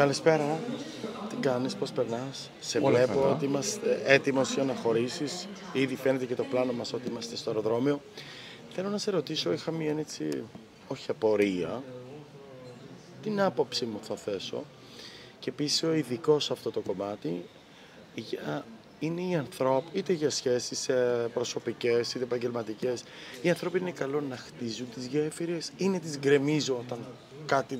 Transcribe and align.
Καλησπέρα. 0.00 0.58
Τι 1.28 1.36
κάνεις, 1.36 1.74
πώς 1.74 1.92
περνάς; 1.92 2.50
Σε 2.60 2.78
Όλα 2.78 2.96
βλέπω 2.96 3.20
καλά. 3.20 3.32
ότι 3.32 3.44
είμαστε 3.44 4.00
έτοιμος 4.04 4.54
για 4.54 4.64
να 4.64 4.74
χωρίσεις. 4.74 5.48
Ήδη 5.72 5.96
φαίνεται 5.96 6.24
και 6.24 6.34
το 6.34 6.44
πλάνο 6.44 6.72
μας 6.72 6.92
ότι 6.92 7.08
είμαστε 7.08 7.36
στο 7.36 7.50
αεροδρόμιο. 7.50 8.00
Θέλω 8.70 8.88
να 8.88 8.98
σε 8.98 9.10
ρωτήσω, 9.10 9.52
είχα 9.52 9.70
μια 9.70 9.94
έτσι, 9.98 10.44
όχι 10.88 11.10
απορία, 11.10 11.82
την 13.22 13.40
άποψη 13.40 13.84
μου 13.84 13.98
θα 14.02 14.16
θέσω 14.16 14.64
και 15.38 15.50
επίσης 15.50 15.82
ο 15.82 15.92
ειδικό 15.92 16.40
σε 16.40 16.52
αυτό 16.52 16.70
το 16.70 16.80
κομμάτι 16.80 17.44
για, 18.14 18.64
είναι 18.98 19.20
οι 19.20 19.34
ανθρώποι, 19.34 19.98
είτε 19.98 20.12
για 20.12 20.30
σχέσεις 20.30 20.88
ε, 20.88 21.28
προσωπικές 21.34 22.14
είτε 22.14 22.24
επαγγελματικές. 22.24 23.04
Οι 23.42 23.48
άνθρωποι 23.50 23.78
είναι 23.78 23.90
καλό 23.92 24.20
να 24.20 24.36
χτίζουν 24.36 24.86
τις 24.94 25.06
γέφυρες 25.06 25.72
ή 25.76 25.88
να 25.88 25.98
τις 25.98 26.18
γκρεμίζουν 26.18 26.76
όταν 26.76 26.98
κάτι 27.46 27.78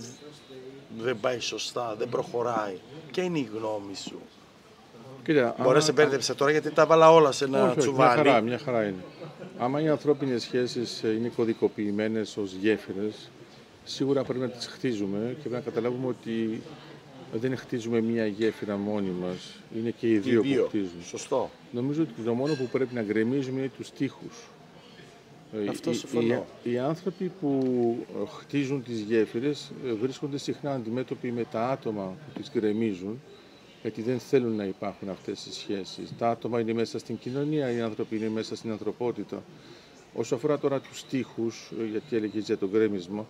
δεν 0.99 1.21
πάει 1.21 1.39
σωστά, 1.41 1.95
δεν 1.99 2.09
προχωράει. 2.09 2.77
Ποια 3.13 3.23
είναι 3.25 3.39
η 3.39 3.49
γνώμη 3.55 3.95
σου; 3.97 4.21
Κοίτα, 5.25 5.55
Μπορεί 5.63 5.75
να 5.75 5.81
σε 5.81 5.93
μπέρδεψε 5.93 6.35
τώρα 6.35 6.51
γιατί 6.51 6.71
τα 6.71 6.87
βάλα 6.87 7.13
όλα 7.13 7.33
σε 7.33 7.45
ένα 7.45 7.59
όχι, 7.59 7.67
όχι, 7.67 7.75
μια 7.77 7.83
τσουβάλι. 7.87 8.17
χαρά, 8.17 8.41
μια 8.41 8.59
χαρά 8.59 8.83
είναι. 8.85 9.05
Άμα 9.59 9.81
οι 9.81 9.89
ανθρώπινες 9.89 10.43
σχέσεις 10.43 11.03
ε, 11.03 11.09
είναι 11.09 11.29
κωδικοποιημένες 11.37 12.37
ως 12.37 12.53
γέφυρες, 12.53 13.31
σίγουρα 13.85 14.25
πρέπει 14.25 14.41
να 14.41 14.49
τις 14.49 14.67
χτίζουμε 14.67 15.19
και 15.43 15.49
πρέπει 15.49 15.55
να 15.55 15.61
καταλάβουμε 15.61 16.07
ότι 16.07 16.63
δεν 17.33 17.57
χτίζουμε 17.57 18.01
μία 18.01 18.27
γέφυρα 18.27 18.77
μόνοι 18.77 19.11
μας, 19.11 19.55
είναι 19.77 19.91
και 19.91 20.07
οι 20.07 20.11
Και 20.11 20.17
οι 20.17 20.33
δύο, 20.33 20.43
δύο. 20.43 20.63
που 20.63 20.69
χτίζουν. 20.69 21.03
Σωστό. 21.05 21.51
Νομίζω 21.71 22.03
ότι 22.03 22.23
το 22.25 22.33
μόνο 22.35 22.55
που 22.55 22.69
πρέπει 22.73 22.95
να 22.95 23.03
γκρεμίζουμε 23.03 23.59
είναι 23.59 23.71
τους 23.77 23.91
τοίχους. 23.91 24.37
Ε, 25.53 25.69
Αυτό 25.69 25.91
οι- 25.91 25.95
συμφωνώ. 25.95 26.47
Οι, 26.63 26.73
οι 26.73 26.79
άνθρωποι 26.79 27.33
που 27.41 27.59
ε, 28.23 28.27
χτίζουν 28.39 28.83
τις 28.83 29.01
γέφυρες 29.01 29.73
ε, 29.87 29.93
βρίσκονται 29.93 30.39
συχνά 30.39 30.73
αντιμέτωποι 30.73 31.31
με 31.33 31.45
τα 31.51 31.69
άτομα 31.69 32.03
που 32.35 32.41
τις 32.41 32.51
γκρεμίζουν 32.51 33.21
γιατί 33.83 34.03
δεν 34.03 34.19
θέλουν 34.19 34.57
να 34.57 34.65
υπάρχουν 34.65 35.09
αυτές 35.09 35.47
οι 35.47 35.53
σχέσεις. 35.53 36.13
Τα 36.19 36.31
άτομα 36.31 36.61
είναι 36.61 36.73
μέσα 36.73 36.99
στην 36.99 37.19
κοινωνία, 37.19 37.71
οι 37.73 37.81
άνθρωποι 37.81 38.17
είναι 38.17 38.29
μέσα 38.29 38.57
στην 38.57 38.71
ανθρωπότητα. 38.71 39.43
Όσο 40.15 40.35
αφορά 40.35 40.59
τώρα 40.59 40.81
τους 40.81 41.05
τοίχους, 41.05 41.71
ε, 41.81 41.85
γιατί 41.85 42.17
έλεγες 42.17 42.45
για 42.45 42.57
το 42.59 42.69
γκρέμισμα, 42.69 43.29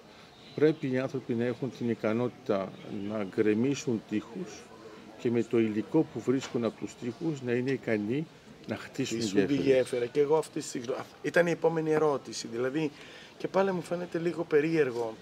πρέπει 0.54 0.90
οι 0.92 0.98
άνθρωποι 0.98 1.34
να 1.34 1.44
έχουν 1.44 1.72
την 1.78 1.90
ικανότητα 1.90 2.72
να 3.08 3.24
γκρεμίσουν 3.24 4.02
τοίχους 4.10 4.62
και 5.18 5.30
με 5.30 5.42
το 5.42 5.58
υλικό 5.58 6.06
που 6.12 6.20
βρίσκουν 6.20 6.64
από 6.64 6.78
τους 6.80 6.94
τοίχους 6.94 7.42
να 7.42 7.52
είναι 7.52 7.70
ικανοί 7.70 8.26
να 8.66 8.76
χτίσουν 8.76 9.18
Ήσουν 9.18 9.46
τη 9.46 9.54
γέφυρες. 9.54 9.66
γέφυρα 9.66 10.06
και 10.06 10.20
εγώ 10.20 10.36
αυτή 10.36 10.60
τη 10.60 10.66
στιγμή. 10.66 10.94
Ήταν 11.22 11.46
η 11.46 11.50
επόμενη 11.50 11.90
ερώτηση. 11.92 12.46
Δηλαδή, 12.52 12.90
και 13.38 13.48
πάλι 13.48 13.72
μου 13.72 13.82
φαίνεται 13.82 14.18
λίγο 14.18 14.44
περίεργο 14.44 15.16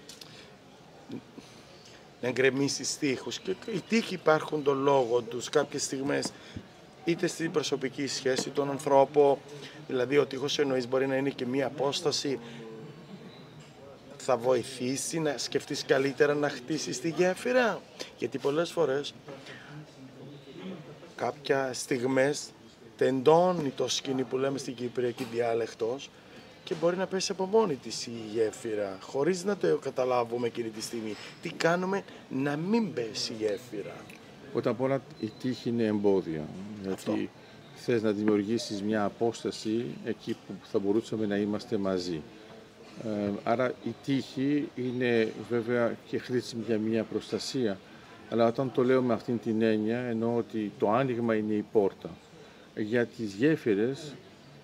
να 2.21 2.31
γκρεμίσει 2.31 2.99
τείχου. 2.99 3.29
Και 3.43 3.55
οι 3.73 3.81
τείχοι 3.89 4.13
υπάρχουν 4.13 4.63
τον 4.63 4.81
λόγο 4.81 5.21
τους 5.21 5.49
κάποιες 5.49 5.83
στιγμές, 5.83 6.31
είτε 7.05 7.27
στην 7.27 7.51
προσωπική 7.51 8.07
σχέση, 8.07 8.49
τον 8.49 8.69
ανθρώπο. 8.69 9.41
Δηλαδή, 9.87 10.17
ο 10.17 10.25
τείχος 10.25 10.59
εννοείς 10.59 10.87
μπορεί 10.87 11.07
να 11.07 11.15
είναι 11.15 11.29
και 11.29 11.45
μία 11.45 11.65
απόσταση. 11.65 12.39
Θα 14.17 14.37
βοηθήσει 14.37 15.19
να 15.19 15.37
σκεφτείς 15.37 15.85
καλύτερα 15.85 16.33
να 16.33 16.49
χτίσεις 16.49 16.99
τη 16.99 17.09
γέφυρα; 17.09 17.81
Γιατί 18.17 18.37
πολλές 18.37 18.71
φορές 18.71 19.13
κάποια 21.15 21.73
στιγμές 21.73 22.49
τεντώνει 22.99 23.69
το 23.69 23.87
σκηνή 23.87 24.23
που 24.23 24.37
λέμε 24.37 24.57
στην 24.57 24.75
Κυπριακή 24.75 25.27
διάλεκτος 25.31 26.09
και 26.63 26.75
μπορεί 26.81 26.97
να 26.97 27.05
πέσει 27.07 27.31
από 27.31 27.45
μόνη 27.45 27.75
της 27.75 28.07
η 28.07 28.11
γέφυρα, 28.33 28.97
χωρίς 29.01 29.43
να 29.43 29.57
το 29.57 29.77
καταλάβουμε 29.77 30.47
εκείνη 30.47 30.69
τη 30.69 30.81
στιγμή. 30.81 31.15
Τι 31.41 31.49
κάνουμε 31.49 32.03
να 32.29 32.55
μην 32.55 32.93
πέσει 32.93 33.31
η 33.31 33.35
γέφυρα. 33.35 33.95
Πρώτα 34.51 34.69
απ' 34.69 34.81
όλα 34.81 35.01
η 35.19 35.31
τύχη 35.39 35.69
είναι 35.69 35.83
εμπόδια. 35.83 36.47
Γιατί 36.81 36.93
Αυτό. 36.93 37.13
θες 37.75 38.01
να 38.01 38.11
δημιουργήσεις 38.11 38.83
μια 38.83 39.03
απόσταση 39.03 39.85
εκεί 40.05 40.37
που 40.47 40.53
θα 40.71 40.79
μπορούσαμε 40.79 41.25
να 41.25 41.35
είμαστε 41.35 41.77
μαζί. 41.77 42.21
Ε, 43.03 43.31
άρα 43.43 43.73
η 43.83 43.93
τύχη 44.03 44.69
είναι 44.75 45.33
βέβαια 45.49 45.97
και 46.07 46.17
χρήσιμη 46.17 46.63
για 46.67 46.77
μια 46.77 47.03
προστασία. 47.03 47.79
Αλλά 48.29 48.47
όταν 48.47 48.71
το 48.71 48.83
λέω 48.83 49.01
με 49.01 49.13
αυτήν 49.13 49.39
την 49.39 49.61
έννοια 49.61 49.99
εννοώ 49.99 50.35
ότι 50.37 50.71
το 50.79 50.91
άνοιγμα 50.91 51.35
είναι 51.35 51.53
η 51.53 51.65
πόρτα. 51.71 52.09
Για 52.81 53.05
τις 53.05 53.33
γέφυρες 53.33 54.13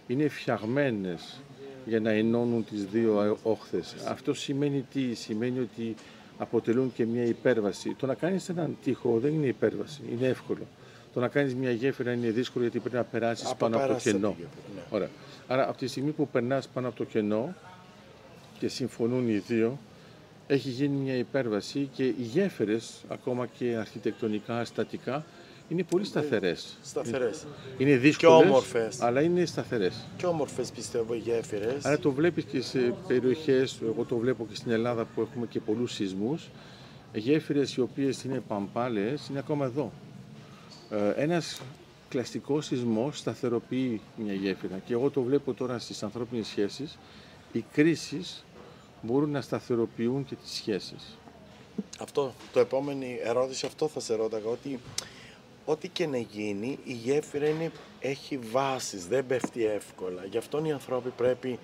είναι 0.08 0.28
φτιαγμένες 0.28 1.40
για 1.86 2.00
να 2.00 2.10
ενώνουν 2.12 2.66
τις 2.66 2.86
δύο 2.86 3.38
όχθες. 3.44 3.96
Αυτό 4.08 4.34
σημαίνει 4.34 4.86
τι, 4.94 5.14
σημαίνει 5.14 5.60
ότι 5.60 5.96
αποτελούν 6.38 6.94
και 6.94 7.06
μια 7.06 7.24
υπέρβαση. 7.24 7.96
Το 8.00 8.06
να 8.06 8.14
κάνεις 8.14 8.50
έναν 8.50 8.78
τοίχο 8.84 9.20
δεν 9.20 9.34
είναι 9.34 9.46
υπέρβαση, 9.46 10.02
είναι 10.12 10.28
εύκολο. 10.28 10.68
Το 11.14 11.20
να 11.20 11.28
κάνεις 11.28 11.56
μια 11.56 11.72
γέφυρα 11.72 12.14
είναι 12.14 12.30
δύσκολο 12.30 12.64
γιατί 12.64 12.80
πρέπει 12.80 12.96
να 12.96 13.04
περάσεις 13.04 13.46
Από 13.48 13.56
πάνω 13.56 13.76
από 13.76 13.84
το 13.84 13.90
πέρασε 13.90 14.10
τη 14.10 14.16
κενό. 14.16 14.28
γέφυρα, 14.38 14.50
ναι. 14.76 14.82
Ωραία. 14.90 15.10
Άρα 15.48 15.70
από 15.70 15.78
τη 15.78 15.88
στιγμή 15.88 16.12
που 16.12 16.28
περνάς 16.28 16.68
πάνω 16.68 16.88
από 16.88 16.98
το 16.98 17.04
κενό 17.04 17.56
και 18.60 18.68
συμφωνούν 18.68 19.30
οι 19.30 19.38
δύο, 19.38 19.80
έχει 20.48 20.70
γίνει 20.70 20.98
μια 20.98 21.16
υπέρβαση 21.16 21.90
και 21.94 22.04
οι 22.04 22.16
γέφυρες, 22.34 23.04
ακόμα 23.08 23.48
και 23.58 23.76
αρχιτεκτονικά, 23.76 24.66
στατικά, 24.66 25.26
είναι 25.70 25.84
πολύ 25.84 26.06
σταθερές. 26.06 26.78
Σταθερές. 26.84 27.46
Είναι 27.78 27.96
δύσκολες, 27.96 28.48
όμορφες. 28.48 29.02
αλλά 29.02 29.22
είναι 29.22 29.46
σταθερές. 29.46 30.06
Και 30.18 30.26
όμορφες 30.26 30.72
πιστεύω 30.72 31.14
οι 31.14 31.18
γέφυρες. 31.18 31.86
Άρα 31.86 32.00
το 32.00 32.12
βλέπεις 32.12 32.44
και 32.44 32.62
σε 32.62 32.96
περιοχές, 33.08 33.80
εγώ 33.84 34.04
το 34.04 34.18
βλέπω 34.18 34.48
και 34.50 34.56
στην 34.56 34.72
Ελλάδα 34.72 35.06
που 35.06 35.22
έχουμε 35.22 35.46
και 35.46 35.60
πολλούς 35.60 35.94
σεισμούς, 35.94 36.50
γέφυρες 37.14 37.76
οι 37.76 37.82
οποίες 37.82 38.24
είναι 38.24 38.44
παμπάλες 38.48 39.28
είναι 39.30 39.40
ακόμα 39.40 39.66
εδώ. 39.66 39.92
Ε, 40.90 41.10
ένας 41.16 41.62
κλαστικός 42.10 42.66
σεισμός 42.66 43.18
σταθεροποιεί 43.18 44.02
μια 44.18 44.34
γέφυρα 44.34 44.78
και 44.86 44.94
εγώ 44.94 45.10
το 45.10 45.22
βλέπω 45.22 45.54
τώρα 45.54 45.80
στις 45.80 46.04
ανθρώπινες 46.04 46.48
σχέσεις, 46.48 46.98
οι 47.52 47.66
κρίσεις 47.72 48.46
μπορούν 49.02 49.30
να 49.30 49.42
σταθεροποιούν 49.42 50.26
και 50.26 50.36
τις 50.36 50.52
σχέσεις. 50.52 51.18
Αυτό, 52.00 52.34
το 52.54 52.60
επόμενη 52.60 53.20
ερώτηση 53.24 53.66
αυτό 53.66 53.88
θα 53.88 54.00
σε 54.00 54.16
ρώταγα 54.16 54.50
ότι 54.50 54.80
ό,τι 55.66 55.88
και 55.88 56.08
να 56.08 56.18
γίνει 56.18 56.80
η 56.84 56.94
γέφυρα 56.94 57.48
είναι, 57.48 57.72
έχει 58.00 58.38
βάσεις, 58.38 59.08
δεν 59.08 59.28
πέφτει 59.28 59.66
εύκολα. 59.66 60.26
Γι' 60.26 60.38
αυτό 60.38 60.66
οι 60.66 60.72
ανθρώποι 60.72 61.10
πρέπει 61.10 61.60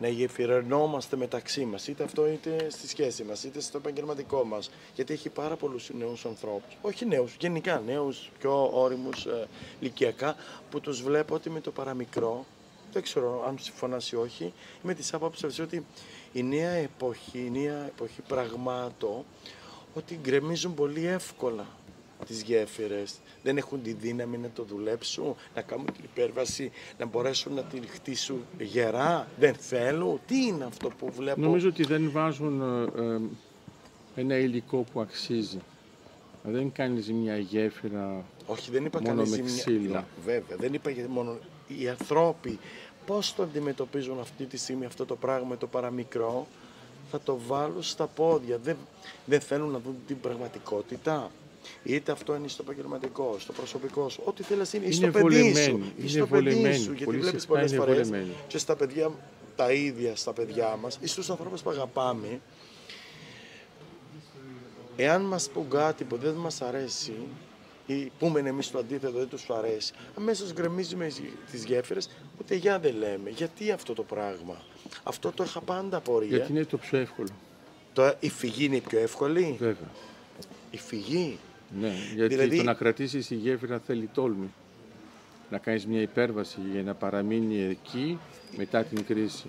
να 0.00 0.08
γεφυρωνόμαστε 0.08 1.16
μεταξύ 1.16 1.64
μας, 1.64 1.88
είτε 1.88 2.04
αυτό 2.04 2.28
είτε 2.28 2.66
στη 2.70 2.88
σχέση 2.88 3.24
μας, 3.24 3.44
είτε 3.44 3.60
στο 3.60 3.78
επαγγελματικό 3.78 4.44
μας. 4.44 4.70
Γιατί 4.94 5.12
έχει 5.12 5.28
πάρα 5.28 5.56
πολλούς 5.56 5.90
νέους 5.98 6.24
ανθρώπους, 6.24 6.76
όχι 6.80 7.06
νέους, 7.06 7.36
γενικά 7.40 7.82
νέους, 7.86 8.30
πιο 8.38 8.70
όριμους 8.72 9.26
ε, 9.26 9.48
ηλικιακά, 9.80 10.36
που 10.70 10.80
τους 10.80 11.02
βλέπω 11.02 11.34
ότι 11.34 11.50
με 11.50 11.60
το 11.60 11.70
παραμικρό, 11.70 12.44
δεν 12.92 13.02
ξέρω 13.02 13.44
αν 13.46 13.58
συμφωνάς 13.60 14.10
ή 14.10 14.16
όχι, 14.16 14.52
με 14.82 14.94
τις 14.94 15.14
άποψεις 15.14 15.58
ότι 15.58 15.84
η 16.32 16.42
νέα 16.42 16.70
εποχή, 16.70 17.38
η 17.38 17.50
νέα 17.50 17.86
εποχή 17.86 18.20
πραγμάτων, 18.28 19.24
ότι 19.94 20.18
γκρεμίζουν 20.22 20.74
πολύ 20.74 21.06
εύκολα 21.06 21.66
τις 22.26 22.42
γέφυρες. 22.42 23.14
Δεν 23.42 23.56
έχουν 23.56 23.82
τη 23.82 23.92
δύναμη 23.92 24.38
να 24.38 24.50
το 24.54 24.62
δουλέψουν, 24.62 25.34
να 25.54 25.62
κάνουν 25.62 25.86
την 25.86 26.04
υπέρβαση, 26.04 26.70
να 26.98 27.06
μπορέσουν 27.06 27.54
να 27.54 27.62
την 27.62 27.82
χτίσουν 27.88 28.44
γερά. 28.58 29.28
Δεν 29.38 29.54
θέλουν. 29.54 30.20
Τι 30.26 30.46
είναι 30.46 30.64
αυτό 30.64 30.88
που 30.88 31.10
βλέπω; 31.16 31.40
Νομίζω 31.40 31.68
ότι 31.68 31.84
δεν 31.84 32.10
βάζουν 32.10 32.60
ε, 32.96 33.02
ε, 33.02 33.20
ένα 34.20 34.36
υλικό 34.38 34.84
που 34.92 35.00
αξίζει. 35.00 35.58
Δεν 36.42 36.72
κάνεις 36.72 37.12
μια 37.12 37.38
γέφυρα 37.38 38.24
Όχι, 38.46 38.70
δεν 38.70 38.84
είπα 38.84 39.00
μόνο 39.00 39.14
κανείς 39.14 39.30
με 39.30 39.36
ζημιά. 39.36 39.52
ξύλο. 39.62 39.92
Να, 39.92 40.06
Βέβαια, 40.24 40.56
δεν 40.56 40.74
είπα 40.74 40.90
για 40.90 41.08
μόνο 41.08 41.38
οι 41.68 41.88
ανθρώποι. 41.88 42.58
Πώς 43.06 43.34
το 43.34 43.42
αντιμετωπίζουν 43.42 44.20
αυτή 44.20 44.44
τη 44.44 44.56
στιγμή 44.56 44.84
αυτό 44.84 45.04
το 45.04 45.16
πράγμα, 45.16 45.56
το 45.56 45.66
παραμικρό, 45.66 46.46
θα 47.10 47.20
το 47.20 47.38
βάλουν 47.46 47.82
στα 47.82 48.06
πόδια. 48.06 48.58
Δεν, 48.58 48.76
δεν 49.24 49.40
θέλουν 49.40 49.70
να 49.70 49.78
δουν 49.78 49.94
την 50.06 50.20
πραγματικότητα. 50.20 51.30
Είτε 51.84 52.12
αυτό 52.12 52.34
είναι 52.34 52.48
στο 52.48 52.62
επαγγελματικό, 52.62 53.36
στο 53.38 53.52
προσωπικό 53.52 54.08
σου, 54.08 54.22
ό,τι 54.24 54.42
θέλεις 54.42 54.72
είναι, 54.72 54.86
ή 54.86 54.92
στο 54.92 55.02
Είναι 55.06 55.12
παιδί 55.12 55.34
σου. 55.34 55.40
βολεμένοι, 55.52 55.84
Ή 55.86 55.92
είναι 55.98 56.08
στο 56.08 56.26
παιδί 56.26 56.50
βολεμένοι. 56.50 56.74
σου. 56.76 56.88
Γιατί 56.88 57.04
Πολύ 57.04 57.18
βλέπεις 57.18 57.40
συχνά 57.40 57.56
πολλές 57.56 57.70
είναι 57.72 57.80
φορές 57.80 58.08
βολεμένοι. 58.08 58.32
και 58.46 58.58
στα 58.58 58.76
παιδιά 58.76 59.10
τα 59.56 59.72
ίδια 59.72 60.16
στα 60.16 60.32
παιδιά 60.32 60.76
μας 60.82 60.98
ή 61.00 61.06
στους 61.06 61.30
ανθρώπους 61.30 61.62
που 61.62 61.70
αγαπάμε, 61.70 62.40
εάν 64.96 65.22
μας 65.22 65.48
πούν 65.48 65.68
κάτι 65.70 66.04
που 66.04 66.16
δεν 66.16 66.34
μας 66.34 66.60
αρέσει 66.62 67.12
ή 67.86 68.12
πούμε 68.18 68.40
εμείς 68.40 68.70
το 68.70 68.78
αντίθετο 68.78 69.18
δεν 69.18 69.28
τους 69.28 69.50
αρέσει, 69.50 69.92
αμέσως 70.18 70.52
γκρεμίζουμε 70.52 71.12
τις 71.50 71.64
γέφυρες, 71.64 72.10
ούτε 72.40 72.54
γεια 72.54 72.78
δεν 72.78 72.94
λέμε. 72.96 73.30
Γιατί 73.30 73.70
αυτό 73.70 73.92
το 73.92 74.02
πράγμα. 74.02 74.62
Αυτό 75.02 75.32
το 75.32 75.44
είχα 75.44 75.60
πάντα 75.60 75.96
απορία. 75.96 76.28
γιατί 76.36 76.52
είναι 76.52 76.64
το 76.64 76.76
πιο 76.76 76.98
εύκολο. 76.98 77.28
Το, 77.92 78.14
η 78.20 78.28
φυγή 78.30 78.64
είναι 78.64 78.76
η 78.76 78.80
πιο 78.80 78.98
εύκολη. 78.98 79.56
Βέβαια. 79.58 79.88
Η 80.70 80.78
φυγή. 80.78 81.38
Ναι, 81.80 81.92
γιατί 82.14 82.34
Δηλαδή- 82.34 82.56
το 82.56 82.62
να 82.62 82.74
κρατήσεις 82.74 83.26
τη 83.26 83.34
γέφυρα 83.34 83.78
θέλει 83.78 84.08
τόλμη. 84.14 84.50
Να 85.50 85.58
κάνεις 85.58 85.86
μια 85.86 86.00
υπέρβαση 86.00 86.58
για 86.72 86.82
να 86.82 86.94
παραμείνει 86.94 87.62
εκεί 87.62 88.18
μετά 88.56 88.84
την 88.84 89.04
κρίση. 89.04 89.46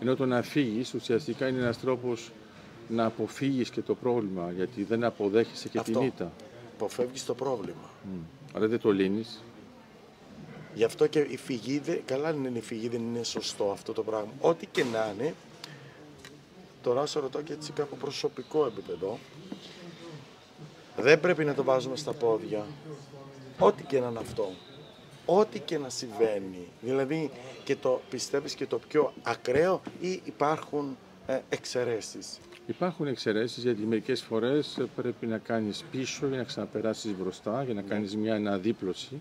Ενώ 0.00 0.16
το 0.16 0.26
να 0.26 0.42
φύγεις 0.42 0.94
ουσιαστικά 0.94 1.48
είναι 1.48 1.58
ένας 1.60 1.80
τρόπος 1.80 2.30
να 2.88 3.04
αποφύγεις 3.04 3.70
και 3.70 3.80
το 3.80 3.94
πρόβλημα, 3.94 4.52
γιατί 4.56 4.82
δεν 4.82 5.04
αποδέχεσαι 5.04 5.68
και 5.68 5.78
Αυτό. 5.78 5.98
την 5.98 6.02
ήττα. 6.08 6.32
αποφεύγεις 6.74 7.24
το 7.24 7.34
πρόβλημα. 7.34 7.90
Mm. 8.04 8.18
Αλλά 8.54 8.66
δεν 8.66 8.80
το 8.80 8.90
λύνεις. 8.92 9.42
Γι' 10.74 10.84
αυτό 10.84 11.06
και 11.06 11.18
η 11.18 11.36
φυγή, 11.36 11.80
καλά 12.04 12.30
είναι 12.30 12.52
η 12.54 12.60
φυγή, 12.60 12.88
δεν 12.88 13.00
είναι 13.00 13.22
σωστό 13.22 13.70
αυτό 13.70 13.92
το 13.92 14.02
πράγμα. 14.02 14.32
Ό,τι 14.40 14.66
και 14.66 14.84
να 14.84 15.14
είναι, 15.14 15.34
τώρα 16.82 17.06
σε 17.06 17.18
ρωτώ 17.20 17.42
και 17.42 17.52
έτσι 17.52 17.72
από 17.80 17.96
προσωπικό 17.96 18.66
επίπεδο, 18.66 19.18
δεν 20.96 21.20
πρέπει 21.20 21.44
να 21.44 21.54
το 21.54 21.62
βάζουμε 21.62 21.96
στα 21.96 22.12
πόδια. 22.12 22.66
Ό,τι 23.58 23.82
και 23.82 24.00
να 24.00 24.08
είναι 24.08 24.18
αυτό. 24.18 24.50
Ό,τι 25.26 25.58
και 25.58 25.78
να 25.78 25.88
συμβαίνει. 25.88 26.68
Δηλαδή, 26.80 27.30
και 27.64 27.76
το 27.76 28.00
πιστεύεις 28.10 28.54
και 28.54 28.66
το 28.66 28.78
πιο 28.88 29.12
ακραίο 29.22 29.82
ή 30.00 30.20
υπάρχουν 30.24 30.96
ε, 31.26 31.38
εξαιρέσεις; 31.48 32.38
Υπάρχουν 32.66 33.06
εξαιρέσεις 33.06 33.62
γιατί 33.62 33.82
μερικές 33.82 34.22
φορές 34.22 34.78
πρέπει 34.96 35.26
να 35.26 35.38
κάνεις 35.38 35.84
πίσω 35.90 36.26
για 36.26 36.36
να 36.36 36.44
ξαναπεράσεις 36.44 37.12
μπροστά, 37.18 37.62
για 37.62 37.74
να 37.74 37.82
κάνεις 37.82 38.16
μια 38.16 38.34
αναδίπλωση. 38.34 39.20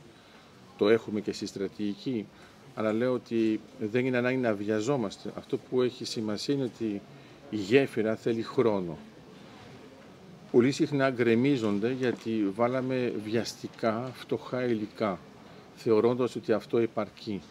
Το 0.77 0.89
έχουμε 0.89 1.19
και 1.21 1.31
στη 1.33 1.45
στρατηγική. 1.45 2.27
Αλλά 2.75 2.93
λέω 2.93 3.13
ότι 3.13 3.59
δεν 3.79 4.05
είναι 4.05 4.17
ανάγκη 4.17 4.37
να 4.37 4.53
βιαζόμαστε. 4.53 5.31
Αυτό 5.37 5.57
που 5.57 5.81
έχει 5.81 6.05
σημασία 6.05 6.53
είναι 6.53 6.63
ότι 6.63 7.01
η 7.49 7.55
γέφυρα 7.55 8.15
θέλει 8.15 8.41
χρόνο. 8.41 8.97
Πολύ 10.51 10.71
συχνά 10.71 11.09
γκρεμίζονται 11.09 11.91
γιατί 11.91 12.51
βάλαμε 12.55 13.13
βιαστικά, 13.23 14.11
φτωχά 14.13 14.63
υλικά, 14.63 15.19
θεωρώντας 15.75 16.35
ότι 16.35 16.51
αυτό 16.51 16.77
επαρκεί. 16.77 17.41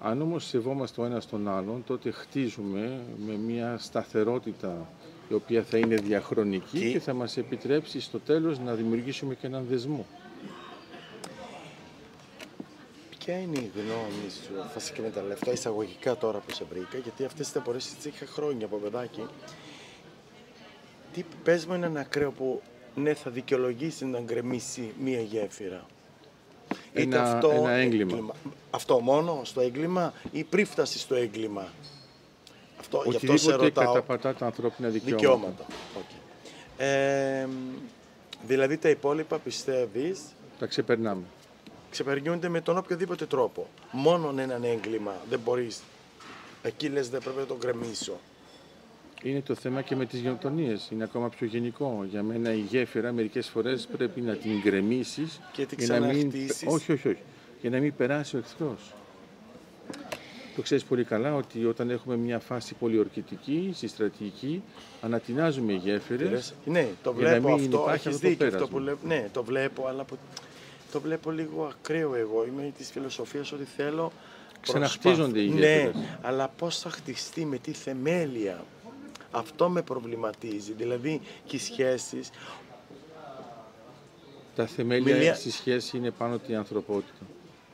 Αν 0.00 0.22
όμως 0.22 0.44
σεβόμαστε 0.46 1.00
ο 1.00 1.04
ένας 1.04 1.26
τον 1.26 1.48
άλλον, 1.48 1.84
τότε 1.86 2.10
χτίζουμε 2.10 3.00
με 3.26 3.34
μια 3.36 3.78
σταθερότητα 3.78 4.88
η 5.28 5.34
οποία 5.34 5.62
θα 5.62 5.78
είναι 5.78 5.96
διαχρονική 5.96 6.92
και 6.92 7.00
θα 7.00 7.12
μας 7.12 7.36
επιτρέψει 7.36 8.00
στο 8.00 8.18
τέλος 8.18 8.58
να 8.58 8.74
δημιουργήσουμε 8.74 9.34
και 9.34 9.46
έναν 9.46 9.64
δεσμό. 9.68 10.06
Ποια 13.18 13.38
είναι 13.38 13.58
η 13.58 13.70
γνώμη 13.74 14.30
σου, 14.30 14.70
θα 14.72 14.78
σε 14.78 14.92
εκμεταλλευτώ 14.92 15.52
εισαγωγικά 15.52 16.16
τώρα 16.16 16.38
που 16.38 16.54
σε 16.54 16.64
βρήκα, 16.70 16.98
γιατί 16.98 17.24
αυτές 17.24 17.46
τις 17.46 17.56
απορίες 17.56 17.94
τις 17.94 18.04
είχα 18.04 18.26
χρόνια 18.26 18.66
από 18.66 18.76
παιδάκι. 18.76 19.22
Τι 21.16 21.24
πες 21.42 21.66
μου 21.66 21.74
έναν 21.74 21.96
ακραίο 21.96 22.30
που 22.30 22.62
ναι 22.94 23.14
θα 23.14 23.30
δικαιολογήσει 23.30 24.04
να 24.04 24.20
γκρεμίσει 24.20 24.92
μία 25.00 25.20
γέφυρα. 25.20 25.86
Είτε 26.92 27.16
ένα, 27.16 27.22
αυτό 27.22 27.50
ένα 27.50 27.70
έγκλημα. 27.70 28.34
Αυτό 28.70 29.00
μόνο 29.00 29.40
στο 29.44 29.60
έγκλημα 29.60 30.12
ή 30.32 30.44
πριν 30.44 30.66
φτάσει 30.66 30.98
στο 30.98 31.14
έγκλημα. 31.14 31.68
Αυτό, 32.80 32.98
Οτιδήποτε 32.98 33.38
σε 33.38 33.54
ρωτάω, 33.54 33.92
καταπατά 33.92 34.34
τα 34.34 34.46
ανθρώπινα 34.46 34.88
δικαιώματα. 34.88 35.16
δικαιώματα. 35.16 35.66
Okay. 35.96 36.82
Ε, 36.82 37.46
δηλαδή 38.46 38.76
τα 38.76 38.88
υπόλοιπα 38.88 39.38
πιστεύεις... 39.38 40.20
Τα 40.58 40.66
ξεπερνάμε. 40.66 41.22
Ξεπερνιούνται 41.90 42.48
με 42.48 42.60
τον 42.60 42.76
οποιοδήποτε 42.76 43.26
τρόπο. 43.26 43.68
Μόνο 43.90 44.34
έναν 44.38 44.64
έγκλημα 44.64 45.14
δεν 45.28 45.40
μπορείς. 45.44 45.82
Εκεί 46.62 46.88
λες 46.88 47.08
δεν 47.08 47.20
πρέπει 47.20 47.38
να 47.38 47.46
τον 47.46 47.56
γκρεμίσω. 47.56 48.18
Είναι 49.22 49.40
το 49.40 49.54
θέμα 49.54 49.82
και 49.82 49.96
με 49.96 50.06
τις 50.06 50.20
γενοκτονίες. 50.20 50.88
Είναι 50.92 51.04
ακόμα 51.04 51.28
πιο 51.28 51.46
γενικό. 51.46 52.06
Για 52.10 52.22
μένα 52.22 52.52
η 52.52 52.60
γέφυρα 52.60 53.12
μερικές 53.12 53.48
φορές 53.48 53.88
πρέπει 53.96 54.20
να 54.20 54.34
την 54.34 54.60
γκρεμίσεις 54.60 55.40
και 55.52 55.66
την 55.66 55.78
για 55.84 56.00
να 56.00 56.06
μην... 56.06 56.32
Όχι, 56.66 56.92
όχι, 56.92 57.08
όχι. 57.08 57.22
Για 57.60 57.70
να 57.70 57.78
μην 57.78 57.94
περάσει 57.96 58.36
ο 58.36 58.38
εχθρός. 58.38 58.94
Το 60.56 60.62
ξέρεις 60.62 60.84
πολύ 60.84 61.04
καλά 61.04 61.34
ότι 61.34 61.64
όταν 61.64 61.90
έχουμε 61.90 62.16
μια 62.16 62.38
φάση 62.38 62.74
πολιορκητική, 62.74 63.70
στη 63.74 63.86
στρατηγική, 63.88 64.62
ανατινάζουμε 65.00 65.72
γέφυρες 65.72 66.54
ναι, 66.64 66.88
το 67.02 67.12
βλέπω 67.12 67.30
για 67.30 67.50
να 67.50 67.54
μην 67.56 67.64
αυτό, 67.64 67.82
υπάρχει 67.82 68.08
αυτό, 68.08 68.36
το 68.36 68.46
αυτό 68.46 68.68
που 68.68 68.78
λέω, 68.78 68.98
Ναι, 69.04 69.28
το 69.32 69.44
βλέπω, 69.44 69.86
αλλά 69.86 70.04
το 70.92 71.00
βλέπω 71.00 71.30
λίγο 71.30 71.64
ακραίο 71.64 72.14
εγώ. 72.14 72.44
Είμαι 72.46 72.72
της 72.78 72.90
φιλοσοφίας 72.90 73.52
ότι 73.52 73.64
θέλω... 73.76 74.12
Ξαναχτίζονται 74.60 75.40
οι 75.40 75.44
γέφυρες. 75.44 75.94
Ναι, 75.94 76.02
αλλά 76.22 76.48
πώς 76.48 76.78
θα 76.78 76.90
χτιστεί, 76.90 77.44
με 77.44 77.58
τι 77.58 77.72
θεμέλια, 77.72 78.64
αυτό 79.36 79.68
με 79.68 79.82
προβληματίζει. 79.82 80.72
Δηλαδή 80.72 81.20
και 81.44 81.56
οι 81.56 81.58
σχέσεις... 81.58 82.30
Τα 84.54 84.66
θεμέλια 84.66 85.14
Μιλία... 85.14 85.34
στη 85.34 85.50
σχέση 85.50 85.96
είναι 85.96 86.10
πάνω 86.10 86.38
την 86.38 86.56
ανθρωπότητα. 86.56 87.26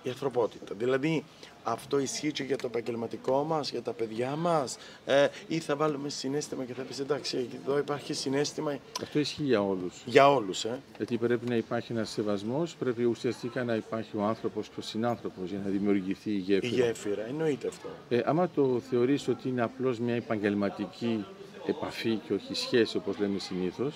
Η 0.03 0.09
ανθρωπότητα. 0.09 0.75
Δηλαδή 0.75 1.25
αυτό 1.63 1.99
ισχύει 1.99 2.33
και 2.33 2.43
για 2.43 2.57
το 2.57 2.67
επαγγελματικό 2.67 3.45
μας, 3.45 3.71
για 3.71 3.83
τα 3.83 3.93
παιδιά 3.93 4.37
μας, 4.37 4.79
ε, 5.05 5.29
ή 5.49 5.59
θα 5.59 5.77
βάλουμε 5.77 6.09
συνέστημα 6.09 6.65
και 6.65 6.75
θα 6.75 6.83
πεις 6.83 6.99
εντάξει, 6.99 7.49
εδώ 7.63 7.79
υπάρχει 7.79 8.13
συνέστημα. 8.13 8.79
Αυτό 9.03 9.19
ισχύει 9.19 9.43
για 9.43 9.63
όλους. 9.63 10.03
Για 10.05 10.33
όλους, 10.33 10.65
ε. 10.65 10.81
Γιατί 10.97 11.17
πρέπει 11.17 11.49
να 11.49 11.57
υπάρχει 11.57 11.93
ένας 11.93 12.11
σεβασμός, 12.11 12.75
πρέπει 12.75 13.05
ουσιαστικά 13.05 13.65
να 13.65 13.75
υπάρχει 13.75 14.17
ο 14.17 14.23
άνθρωπος 14.23 14.69
και 14.69 14.75
ο 14.79 14.83
συνάνθρωπος 14.83 15.49
για 15.49 15.61
να 15.65 15.71
δημιουργηθεί 15.71 16.31
η 16.31 16.39
γέφυρα. 16.39 16.73
Η 16.73 16.87
γέφυρα, 16.87 17.27
εννοείται 17.27 17.69
αυτό. 17.69 17.89
Ε, 18.09 18.21
άμα 18.25 18.49
το 18.49 18.81
θεωρείς 18.91 19.29
ότι 19.29 19.49
είναι 19.49 19.63
απλώς 19.63 19.99
μια 19.99 20.15
επαγγελματική 20.15 21.25
επαφή 21.71 22.17
και 22.17 22.33
όχι 22.33 22.55
σχέση 22.55 22.97
όπως 22.97 23.19
λέμε 23.19 23.39
συνήθως, 23.39 23.95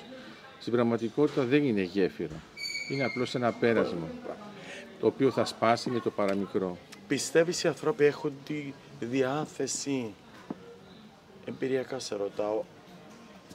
στην 0.60 0.72
πραγματικότητα 0.72 1.42
δεν 1.44 1.64
είναι 1.64 1.82
γέφυρα. 1.82 2.42
Είναι 2.90 3.04
απλώς 3.04 3.34
ένα 3.34 3.52
πέρασμα, 3.52 4.08
το 5.00 5.06
οποίο 5.06 5.30
θα 5.30 5.44
σπάσει 5.44 5.90
με 5.90 6.00
το 6.00 6.10
παραμικρό. 6.10 6.76
Πιστεύεις 7.08 7.62
οι 7.62 7.68
άνθρωποι 7.68 8.04
έχουν 8.04 8.32
τη 8.44 8.72
διάθεση, 9.00 10.14
εμπειριακά 11.44 11.98
σε 11.98 12.16
ρωτάω, 12.16 12.62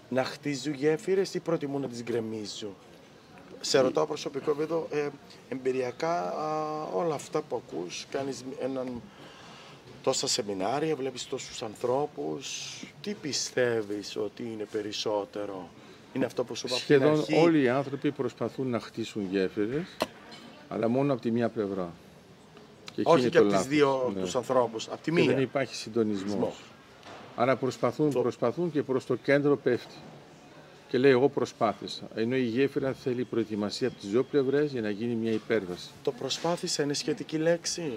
να 0.10 0.24
χτίζουν 0.24 0.74
γέφυρες 0.74 1.34
ή 1.34 1.40
προτιμούν 1.40 1.82
να 1.82 1.88
τις 1.88 2.04
γκρεμίζουν; 2.04 2.76
Σε 3.62 3.80
ρωτάω 3.80 4.06
προσωπικό 4.06 4.52
επίπεδο, 4.52 4.88
ε, 4.92 5.08
εμπειριακά 5.50 6.34
όλα 6.94 7.16
αυτά 7.16 7.42
που 7.42 7.62
ακούς, 7.68 8.06
κάνεις 8.10 8.44
έναν 8.60 9.02
τόσα 10.04 10.28
σεμινάρια, 10.28 10.96
βλέπεις 10.96 11.28
τόσους 11.28 11.62
ανθρώπους. 11.64 12.70
Τι 13.02 13.14
πιστεύεις 13.14 14.16
ότι 14.16 14.44
είναι 14.44 14.66
περισσότερο; 14.72 15.70
Είναι 16.14 16.26
αυτό 16.26 16.44
που 16.44 16.56
σου 16.56 16.68
είπα 16.68 16.76
Σχεδόν 16.76 17.26
όλοι 17.44 17.62
οι 17.62 17.70
άνθρωποι 17.70 18.12
προσπαθούν 18.12 18.70
να 18.70 18.80
χτίσουν 18.80 19.28
γέφυρες, 19.32 19.98
αλλά 20.70 20.88
μόνο 20.88 21.14
από 21.14 21.22
τη 21.22 21.32
μία 21.32 21.50
πλευρά. 21.50 21.94
Και 22.96 23.02
Όχι 23.06 23.30
και 23.30 23.38
από 23.38 23.48
τις 23.48 23.66
δύο 23.66 24.12
ναι. 24.16 24.22
τους 24.22 24.36
ανθρώπους, 24.36 24.88
από 24.88 25.04
τη 25.04 25.12
μία. 25.12 25.24
Και 25.24 25.34
δεν 25.34 25.42
υπάρχει 25.42 25.76
συντονισμός. 25.76 26.56
Άρα 27.36 27.56
προσπαθούν, 27.56 28.12
προσπαθούν 28.12 28.72
και 28.72 28.84
προς 28.84 29.06
το 29.06 29.16
κέντρο 29.16 29.58
πέφτει. 29.58 29.96
Και 30.88 30.98
λέει 30.98 31.12
εγώ 31.12 31.30
προσπάθησα. 31.30 32.08
Ενώ 32.16 32.36
η 32.36 32.44
γέφυρα 32.44 32.94
θέλει 32.94 33.24
προετοιμασία 33.24 33.88
από 33.88 33.98
τις 34.00 34.10
δύο 34.10 34.24
πλευρές 34.24 34.72
για 34.72 34.82
να 34.82 34.90
γίνει 34.90 35.16
μια 35.16 35.32
υπέρβαση. 35.32 35.90
Το 36.04 36.12
προσπάθησα 36.12 36.84
είναι 36.84 36.94
σχετική 36.94 37.38
λέξη. 37.38 37.94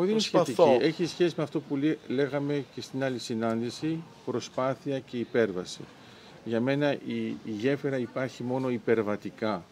Όχι, 0.00 0.10
είναι 0.10 0.20
σχετική. 0.20 0.62
Έχει 0.80 1.06
σχέση 1.06 1.34
με 1.36 1.42
αυτό 1.42 1.60
που 1.60 1.78
λέγαμε 2.08 2.64
και 2.74 2.80
στην 2.80 3.04
άλλη 3.04 3.18
συνάντηση, 3.18 4.02
προσπάθεια 4.24 4.98
και 4.98 5.16
υπέρβαση. 5.16 5.80
Για 6.44 6.60
μένα 6.60 6.92
η, 6.92 7.16
η 7.26 7.50
γέφυρα 7.58 7.98
υπάρχει 7.98 8.42
μόνο 8.42 8.70
υπερβατικά. 8.70 9.64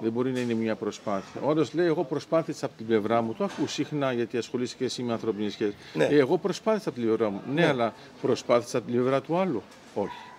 Δεν 0.00 0.12
μπορεί 0.12 0.32
να 0.32 0.40
είναι 0.40 0.54
μια 0.54 0.74
προσπάθεια. 0.74 1.40
Όντως 1.44 1.74
λέει, 1.74 1.86
εγώ 1.86 2.04
προσπάθησα 2.04 2.66
από 2.66 2.76
την 2.76 2.86
πλευρά 2.86 3.22
μου. 3.22 3.34
Το 3.34 3.44
ακούω 3.44 3.66
συχνά 3.66 4.12
γιατί 4.12 4.36
ασχολείσαι 4.36 4.76
και 4.76 4.84
εσύ 4.84 5.02
με 5.02 5.12
ανθρώπινε 5.12 5.48
σχέσεις. 5.48 5.74
Ναι. 5.94 6.04
Ε, 6.04 6.18
εγώ 6.18 6.38
προσπάθησα 6.38 6.88
από 6.88 6.98
την 6.98 7.06
πλευρά 7.08 7.30
μου. 7.30 7.40
Ναι, 7.46 7.60
ναι, 7.60 7.66
αλλά 7.66 7.94
προσπάθησα 8.22 8.78
από 8.78 8.86
την 8.86 8.96
πλευρά 8.96 9.20
του 9.20 9.36
άλλου. 9.36 9.62
Όχι. 9.94 10.29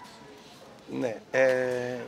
Ναι. 1.00 1.22
Ε... 1.32 1.44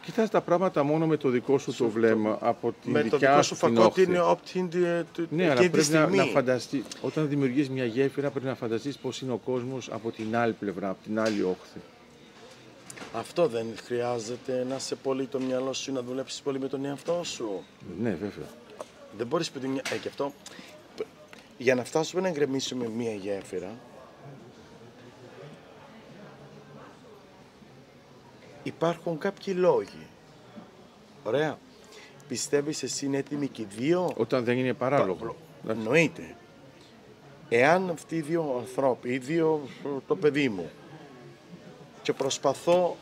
Κοιτάς 0.05 0.29
τα 0.29 0.41
πράγματα 0.41 0.83
μόνο 0.83 1.07
με 1.07 1.17
το 1.17 1.29
δικό 1.29 1.57
σου 1.57 1.75
το 1.75 1.89
βλέμμα, 1.89 2.37
από 2.41 2.73
την 2.81 2.91
με 2.91 3.01
δικιά 3.01 3.19
το 3.19 3.27
δικό 3.27 3.41
σου 3.41 3.55
φακό 3.55 3.93
είναι 3.95 5.05
την 5.13 5.27
Ναι, 5.29 5.49
αλλά 5.49 5.69
πρέπει 5.69 5.91
να, 5.91 6.07
να 6.07 6.23
φανταστεί, 6.23 6.83
όταν 7.01 7.29
δημιουργείς 7.29 7.69
μια 7.69 7.85
γέφυρα 7.85 8.29
πρέπει 8.29 8.45
να 8.45 8.55
φανταστείς 8.55 8.97
πώς 8.97 9.21
είναι 9.21 9.31
ο 9.31 9.37
κόσμος 9.37 9.89
από 9.91 10.11
την 10.11 10.35
άλλη 10.35 10.53
πλευρά, 10.53 10.89
από 10.89 11.03
την 11.03 11.19
άλλη 11.19 11.41
όχθη. 11.41 11.79
Αυτό 13.13 13.47
δεν 13.47 13.65
χρειάζεται 13.85 14.65
να 14.69 14.79
σε 14.79 14.95
πολύ 14.95 15.25
το 15.25 15.39
μυαλό 15.39 15.73
σου 15.73 15.93
να 15.93 16.01
δουλέψεις 16.01 16.41
πολύ 16.41 16.59
με 16.59 16.67
τον 16.67 16.85
εαυτό 16.85 17.21
σου. 17.23 17.63
Ναι, 17.99 18.09
βέβαια. 18.09 18.47
Δεν 19.17 19.27
μπορείς 19.27 19.51
πει 19.51 19.81
ε, 19.93 19.97
και 19.97 20.07
αυτό. 20.07 20.33
Για 21.57 21.75
να 21.75 21.83
φτάσουμε 21.83 22.21
να 22.21 22.27
εγκρεμίσουμε 22.27 22.87
μια 22.87 23.13
γέφυρα, 23.13 23.71
υπάρχουν 28.63 29.17
κάποιοι 29.17 29.53
λόγοι. 29.57 30.07
Ωραία. 31.23 31.57
Πιστεύεις 32.27 32.83
εσύ 32.83 33.05
είναι 33.05 33.17
έτοιμοι 33.17 33.47
και 33.47 33.61
οι 33.61 33.67
δύο; 33.77 34.13
Όταν 34.17 34.43
δεν 34.43 34.57
είναι 34.57 34.73
παράλογο. 34.73 35.35
Εννοείται. 35.67 36.35
Εάν 37.49 37.89
αυτοί 37.89 38.15
οι 38.15 38.21
δύο 38.21 38.55
ανθρώποι, 38.59 39.09
οι 39.09 39.17
δύο 39.17 39.61
το 40.07 40.15
παιδί 40.15 40.49
μου, 40.49 40.69
και 42.01 42.13
προσπαθώ 42.13 42.97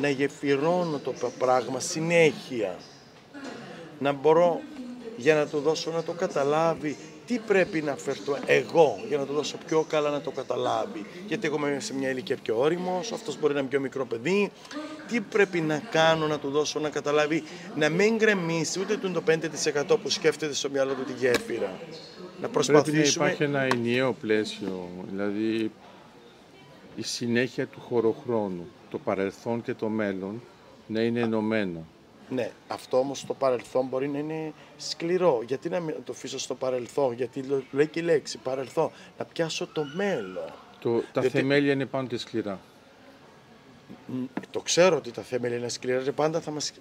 να 0.00 0.08
γεφυρώνω 0.08 0.98
το 0.98 1.30
πράγμα 1.38 1.80
συνέχεια, 1.80 2.76
να 3.98 4.12
μπορώ 4.12 4.60
για 5.16 5.34
να 5.34 5.46
του 5.46 5.60
δώσω 5.60 5.90
να 5.90 6.02
το 6.02 6.12
καταλάβει 6.12 6.96
τι 7.26 7.38
πρέπει 7.38 7.82
να 7.82 7.96
φερθώ 7.96 8.38
εγώ 8.46 9.00
για 9.08 9.18
να 9.18 9.26
το 9.26 9.32
δώσω 9.32 9.56
πιο 9.66 9.84
καλά 9.88 10.10
να 10.10 10.20
το 10.20 10.30
καταλάβει. 10.30 11.06
Γιατί 11.26 11.46
εγώ 11.46 11.56
είμαι 11.56 11.80
σε 11.80 11.94
μια 11.94 12.08
ηλικία 12.10 12.36
πιο 12.42 12.58
όριμο, 12.58 12.98
αυτός 12.98 13.38
μπορεί 13.40 13.54
να 13.54 13.60
είναι 13.60 13.68
πιο 13.68 13.80
μικρό 13.80 14.06
παιδί. 14.06 14.50
Τι 15.08 15.20
πρέπει 15.20 15.60
να 15.60 15.78
κάνω 15.78 16.26
να 16.26 16.38
του 16.38 16.50
δώσω 16.50 16.80
να 16.80 16.88
καταλάβει, 16.88 17.42
να 17.76 17.88
μην 17.88 18.16
γκρεμίσει 18.16 18.80
ούτε 18.80 18.96
το 18.96 19.22
5% 19.26 19.96
που 20.02 20.10
σκέφτεται 20.10 20.54
στο 20.54 20.70
μυαλό 20.70 20.92
του 20.92 21.04
τη 21.04 21.12
γέφυρα. 21.12 21.78
Να 22.40 22.48
προσπαθήσουμε. 22.48 23.02
Πρέπει 23.02 23.18
να 23.18 23.24
υπάρχει 23.24 23.42
ένα 23.42 23.60
ενιαίο 23.60 24.12
πλαίσιο, 24.12 24.88
δηλαδή 25.10 25.70
η 26.96 27.02
συνέχεια 27.02 27.66
του 27.66 27.80
χωροχρόνου, 27.80 28.66
το 28.90 28.98
παρελθόν 28.98 29.62
και 29.62 29.74
το 29.74 29.88
μέλλον 29.88 30.42
να 30.86 31.00
είναι 31.00 31.20
ενωμένα. 31.20 31.84
Ναι, 32.34 32.50
αυτό 32.68 32.98
όμως 32.98 33.18
στο 33.18 33.34
παρελθόν 33.34 33.86
μπορεί 33.86 34.08
να 34.08 34.18
είναι 34.18 34.52
σκληρό. 34.76 35.42
Γιατί 35.46 35.68
να 35.68 35.80
μην 35.80 35.94
το 36.04 36.12
αφήσω 36.12 36.38
στο 36.38 36.54
παρελθόν, 36.54 37.12
γιατί 37.12 37.44
λέει 37.70 37.86
και 37.86 38.00
η 38.00 38.02
λέξη 38.02 38.38
παρελθόν, 38.38 38.90
να 39.18 39.24
πιάσω 39.24 39.66
το 39.66 39.84
μέλλον. 39.94 40.52
Το, 40.80 41.02
τα 41.12 41.22
θεμέλια 41.22 41.72
είναι 41.72 41.86
πάντα 41.86 42.18
σκληρά. 42.18 42.60
Το 44.50 44.60
ξέρω 44.60 44.96
ότι 44.96 45.10
τα 45.10 45.22
θέμελια 45.22 45.56
είναι 45.56 45.68
σκληρά 45.68 46.02
και 46.02 46.12
πάντα 46.12 46.40
θα 46.40 46.50
μας... 46.50 46.72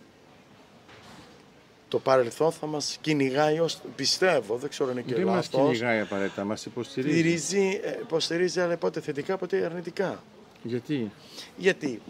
Το 1.88 2.00
παρελθόν 2.00 2.52
θα 2.52 2.66
μας 2.68 2.98
κυνηγάει 3.02 3.60
ως... 3.60 3.82
πιστεύω, 3.96 4.56
δεν 4.56 4.70
ξέρω 4.70 4.90
αν 4.90 4.98
είναι 4.98 5.06
και 5.08 5.16
Δεν 5.16 5.26
μας 5.26 5.48
κυνηγάει 5.48 6.00
απαραίτητα, 6.00 6.44
μας 6.44 6.66
υποστηρίζει. 6.66 7.80
Ε, 7.84 7.98
υποστηρίζει, 8.02 8.60
αλλά 8.60 8.78
πότε 8.78 9.00
θετικά, 9.02 9.38
πότε 9.38 9.66
αρνητικά. 9.66 10.24
Γιατί; 10.64 11.12
Γιατί; 11.58 12.02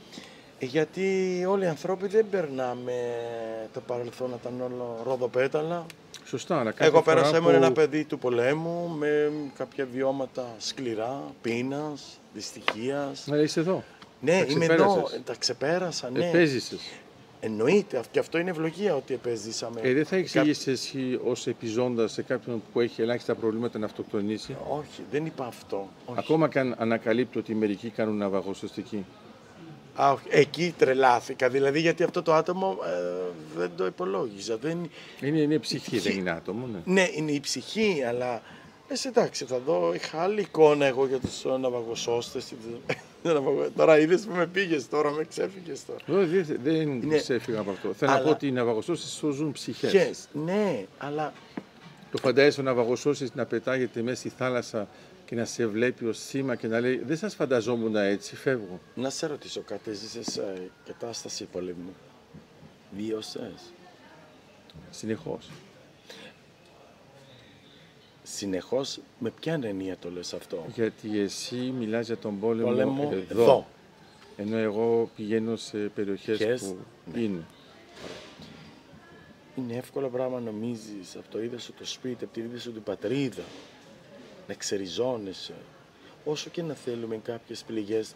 Γιατί 0.65 1.45
όλοι 1.49 1.63
οι 1.63 1.67
ανθρώποι 1.67 2.07
δεν 2.07 2.25
περνάμε 2.29 2.93
το 3.73 3.79
παρελθόν 3.79 4.29
να 4.29 4.37
ήταν 4.41 4.61
όλο 4.61 5.01
ροδοπέταλα. 5.03 5.85
Σωστά, 6.25 6.59
αλλά 6.59 6.73
Εγώ 6.77 7.01
πέρασα 7.01 7.41
που... 7.41 7.49
ένα 7.49 7.71
παιδί 7.71 8.03
του 8.03 8.19
πολέμου 8.19 8.95
με 8.97 9.31
κάποια 9.57 9.87
βιώματα 9.93 10.55
σκληρά, 10.57 11.23
πείνας, 11.41 12.19
δυστυχίας. 12.33 13.27
Αλλά 13.31 13.41
είσαι 13.41 13.59
εδώ. 13.59 13.83
Ναι, 14.19 14.45
είμαι 14.47 14.65
εδώ, 14.65 15.09
τα 15.23 15.35
ξεπέρασα, 15.39 16.09
ναι. 16.09 16.27
Επέζησες. 16.27 16.79
Εννοείται, 17.39 18.01
και 18.11 18.19
αυτό 18.19 18.37
είναι 18.37 18.49
ευλογία 18.49 18.95
ότι 18.95 19.13
επέζησαμε. 19.13 19.81
Ε, 19.83 19.93
δεν 19.93 20.05
θα 20.05 20.15
εξηγήσεις 20.15 20.65
Κά... 20.65 20.71
εσύ 20.71 21.19
ως 21.23 21.47
επιζώντας 21.47 22.11
σε 22.11 22.21
κάποιον 22.21 22.61
που 22.73 22.79
έχει 22.79 23.01
ελάχιστα 23.01 23.35
προβλήματα 23.35 23.79
να 23.79 23.85
αυτοκτονήσει; 23.85 24.55
Όχι, 24.69 25.01
δεν 25.11 25.25
είπα 25.25 25.45
αυτό. 25.45 25.89
Όχι. 26.05 26.19
Ακόμα 26.19 26.49
και 26.49 26.59
αν 26.59 26.75
ανακαλύπτω 26.77 27.39
ότι 27.39 27.55
μερικοί 27.55 27.89
κάνουν 27.89 28.17
ναυαγοσωστική. 28.17 29.05
Α, 29.95 30.15
εκεί 30.29 30.73
τρελάθηκα. 30.77 31.49
Δηλαδή 31.49 31.79
γιατί 31.79 32.03
αυτό 32.03 32.21
το 32.21 32.33
άτομο 32.33 32.77
ε, 32.85 33.57
δεν 33.57 33.71
το 33.77 33.85
υπολόγιζα. 33.85 34.57
Δεν... 34.57 34.89
Είναι, 35.21 35.39
είναι 35.39 35.59
ψυχή, 35.59 35.99
δεν 35.99 36.17
είναι 36.17 36.31
άτομο. 36.31 36.67
Ναι. 36.67 36.79
ναι, 36.93 37.09
είναι 37.15 37.31
η 37.31 37.39
ψυχή, 37.39 38.03
αλλά. 38.07 38.41
Ε, 38.87 39.07
εντάξει, 39.07 39.45
θα 39.45 39.59
δω. 39.59 39.93
Είχα 39.93 40.21
άλλη 40.21 40.41
εικόνα 40.41 40.85
εγώ 40.85 41.07
για 41.07 41.19
τους 41.19 41.43
ναυαγοσώστε. 41.59 42.39
τώρα 43.75 43.99
είδες 43.99 44.21
που 44.21 44.35
με 44.35 44.47
πήγες, 44.47 44.89
τώρα 44.89 45.11
με 45.11 45.23
ξέφυγες 45.23 45.85
τώρα. 45.85 46.25
Δεν, 46.25 46.45
δεν 46.63 47.01
ναι. 47.03 47.17
ξέφυγα 47.17 47.59
από 47.59 47.71
αυτό. 47.71 47.93
Θέλω 47.93 48.11
αλλά... 48.11 48.19
να 48.19 48.25
πω 48.25 48.31
ότι 48.31 48.47
οι 48.47 48.51
ναυαγοσώστε 48.51 49.07
σώζουν 49.07 49.51
ψυχές. 49.51 50.27
Ναι, 50.31 50.85
αλλά. 50.97 51.33
Το 52.11 52.17
φαντάζεσαι 52.17 52.59
ο 52.59 52.63
ναυαγοσώστη 52.63 53.29
να 53.33 53.45
πετάγεται 53.45 54.01
μέσα 54.01 54.15
στη 54.15 54.29
θάλασσα 54.29 54.87
και 55.31 55.37
να 55.37 55.45
σε 55.45 55.67
βλέπει 55.67 56.05
ως 56.05 56.19
σήμα 56.19 56.55
και 56.55 56.67
να 56.67 56.79
λέει 56.79 56.97
«Δεν 56.97 57.17
σας 57.17 57.35
φανταζόμουν 57.35 57.95
έτσι, 57.95 58.35
φεύγω». 58.35 58.79
Να 58.95 59.09
σε 59.09 59.27
ρωτήσω 59.27 59.61
κάτι, 59.61 59.93
ζήσες 59.93 60.37
ε, 60.37 60.69
κατάσταση 60.85 61.45
πολέμου. 61.45 61.95
Βίωσες; 62.97 63.73
Συνεχώς. 64.89 65.49
Συνεχώς, 68.23 68.99
με 69.19 69.29
ποια 69.29 69.59
εννοία 69.63 69.97
το 69.97 70.11
λες 70.11 70.33
αυτό; 70.33 70.65
Γιατί 70.75 71.19
εσύ 71.19 71.55
μιλάς 71.55 72.05
για 72.05 72.17
τον 72.17 72.39
πόλεμο, 72.39 72.69
πόλεμο 72.69 73.09
εδώ. 73.13 73.41
εδώ. 73.41 73.67
Ενώ 74.37 74.57
εγώ 74.57 75.09
πηγαίνω 75.15 75.55
σε 75.55 75.77
περιοχές 75.77 76.61
που 76.61 76.77
ναι. 77.13 77.19
είναι. 77.19 77.45
Είναι 79.55 79.75
εύκολο 79.75 80.09
πράγμα 80.09 80.39
νομίζεις 80.39 81.15
από 81.15 81.25
το 81.31 81.43
είδε 81.43 81.59
σου 81.59 81.73
το 81.73 81.85
σπίτι, 81.85 82.23
από 82.23 82.33
την 82.33 82.43
είδε 82.45 82.59
σου 82.59 82.71
την 82.71 82.83
πατρίδα 82.83 83.43
να 84.47 84.53
ξεριζώνεσαι. 84.53 85.53
Όσο 86.25 86.49
και 86.49 86.61
να 86.61 86.73
θέλουμε 86.73 87.19
κάποιες 87.23 87.63
πληγές 87.63 88.13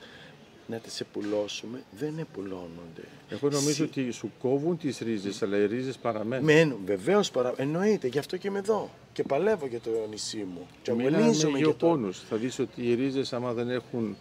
να 0.67 0.77
τις 0.77 0.99
επουλώσουμε, 0.99 1.83
δεν 1.97 2.17
επουλώνονται. 2.17 3.03
Εγώ 3.29 3.49
νομίζω 3.49 3.85
ότι 3.85 4.11
σου 4.11 4.31
κόβουν 4.39 4.77
τις 4.77 4.99
ρίζες, 4.99 5.41
αλλά 5.41 5.57
οι 5.57 5.65
ρίζες 5.65 5.97
παραμένουν. 5.97 6.45
Μένουν, 6.45 6.79
βεβαίως 6.85 7.31
παραμένουν. 7.31 7.75
Εννοείται, 7.75 8.07
γι' 8.07 8.19
αυτό 8.19 8.37
και 8.37 8.47
είμαι 8.47 8.59
εδώ. 8.59 8.89
Και 9.13 9.23
παλεύω 9.23 9.67
για 9.67 9.79
το 9.79 9.89
νησί 10.09 10.47
μου. 10.53 10.67
Και 10.81 10.91
αγωνίζομαι 10.91 11.57
για 11.57 11.67
το... 11.67 11.73
πόνους. 11.73 12.19
Θα 12.29 12.35
δεις 12.35 12.59
ότι 12.59 12.89
οι 12.89 12.93
ρίζες, 12.93 13.33
άμα 13.33 13.53
δεν 13.53 13.69
έχουν 13.69 14.17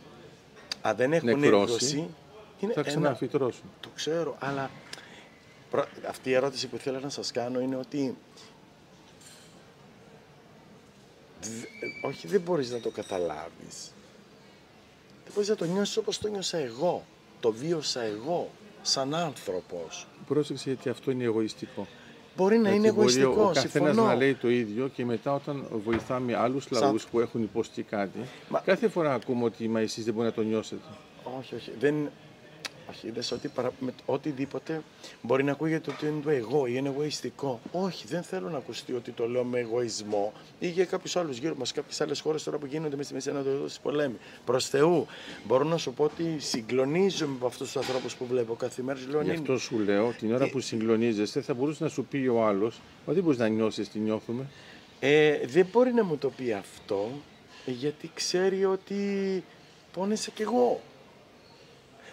Α, 0.88 0.94
δεν 0.94 1.12
έχουν 1.12 1.38
νεκρώσει, 1.38 2.08
είναι 2.60 2.72
θα 2.72 2.82
ξαναφυτρώσουν. 2.82 3.70
Το 3.80 3.88
ξέρω, 3.94 4.36
αλλά 4.38 4.70
αυτή 6.08 6.30
η 6.30 6.34
ερώτηση 6.34 6.66
που 6.66 6.76
ήθελα 6.76 7.00
να 7.00 7.08
σας 7.08 7.30
κάνω 7.30 7.60
είναι 7.60 7.76
ότι 7.76 8.16
όχι 12.02 12.26
δεν 12.26 12.40
μπορείς 12.40 12.70
να 12.70 12.80
το 12.80 12.90
καταλάβεις. 12.90 13.92
Δεν 15.24 15.32
μπορείς 15.34 15.48
να 15.48 15.54
το 15.54 15.64
νιώσεις 15.64 15.96
όπως 15.96 16.18
το 16.18 16.28
νιώσα 16.28 16.58
εγώ. 16.58 17.04
Το 17.40 17.52
βίωσα 17.52 18.00
εγώ, 18.02 18.50
σαν 18.82 19.14
άνθρωπος. 19.14 20.06
Πρόσεξε 20.26 20.64
γιατί 20.68 20.88
αυτό 20.88 21.10
είναι 21.10 21.24
εγωιστικό. 21.24 21.86
Μπορεί 22.36 22.58
να 22.58 22.70
είναι 22.70 22.86
εγωιστικό, 22.86 23.34
μπορεί 23.34 23.46
ο 23.46 23.52
καθένας 23.52 23.96
να 23.96 24.14
λέει 24.14 24.34
το 24.34 24.48
ίδιο 24.48 24.88
και 24.88 25.04
μετά 25.04 25.34
όταν 25.34 25.66
βοηθάμε 25.84 26.36
άλλους 26.36 26.64
Σαν... 26.70 26.80
λαούς 26.80 27.06
που 27.06 27.20
έχουν 27.20 27.42
υποστεί 27.42 27.82
κάτι, 27.82 28.18
Μα... 28.48 28.60
κάθε 28.60 28.88
φορά 28.88 29.14
ακούμε 29.14 29.44
ότι 29.44 29.68
μα 29.68 29.80
εσείς 29.80 30.04
δεν 30.04 30.14
μπορεί 30.14 30.26
να 30.26 30.32
το 30.32 30.42
νιώσετε. 30.42 30.82
Όχι, 31.38 31.54
όχι. 31.54 31.72
Δεν, 31.78 32.10
όχι, 32.90 33.06
είδες 33.06 33.32
ότι 33.32 33.48
παρα... 33.48 33.72
με 33.78 33.94
οτιδήποτε 34.06 34.82
μπορεί 35.22 35.44
να 35.44 35.52
ακούγεται 35.52 35.90
ότι 35.90 36.06
είναι 36.06 36.20
το 36.22 36.30
εγώ 36.30 36.66
ή 36.66 36.72
είναι 36.76 36.88
εγωιστικό. 36.88 37.60
Όχι, 37.72 38.06
δεν 38.06 38.22
θέλω 38.22 38.48
να 38.48 38.56
ακουστεί 38.56 38.92
ότι 38.92 39.10
το 39.10 39.28
λέω 39.28 39.44
με 39.44 39.58
εγωισμό 39.58 40.32
ή 40.58 40.68
για 40.68 40.84
κάποιους 40.84 41.16
άλλους 41.16 41.38
γύρω 41.38 41.54
μας, 41.54 41.72
κάποιες 41.72 42.00
άλλες 42.00 42.20
χώρες 42.20 42.42
τώρα 42.42 42.58
που 42.58 42.66
γίνονται 42.66 42.96
μέσα 42.96 43.04
στη 43.04 43.14
Μέση 43.14 43.30
Ανατολή 43.30 43.68
στι 43.68 43.78
πολέμη. 43.82 44.16
Προς 44.44 44.68
Θεού, 44.68 45.06
μπορώ 45.44 45.64
να 45.64 45.76
σου 45.76 45.92
πω 45.92 46.04
ότι 46.04 46.36
συγκλονίζομαι 46.38 47.34
από 47.36 47.46
αυτούς 47.46 47.72
τους 47.72 47.76
ανθρώπους 47.76 48.14
που 48.14 48.26
βλέπω 48.26 48.54
κάθε 48.54 48.82
μέρα. 48.82 48.98
Λέω, 49.08 49.22
Γι' 49.22 49.30
αυτό 49.30 49.58
σου 49.58 49.78
λέω, 49.78 50.14
την 50.18 50.34
ώρα 50.34 50.48
που 50.48 50.60
συγκλονίζεσαι, 50.60 51.40
θα 51.40 51.54
μπορούσε 51.54 51.84
να 51.84 51.90
σου 51.90 52.04
πει 52.04 52.26
ο 52.26 52.46
άλλος, 52.46 52.80
Μα 53.06 53.12
δεν 53.12 53.22
μπορεί 53.22 53.36
να 53.36 53.48
νιώσεις 53.48 53.88
τι 53.88 53.98
νιώθουμε. 53.98 54.46
Ε, 55.00 55.46
δεν 55.46 55.66
μπορεί 55.72 55.92
να 55.92 56.04
μου 56.04 56.16
το 56.16 56.30
πει 56.30 56.52
αυτό, 56.52 57.10
γιατί 57.66 58.10
ξέρει 58.14 58.64
ότι 58.64 58.94
πόνεσα 59.92 60.30
κι 60.30 60.42
εγώ. 60.42 60.80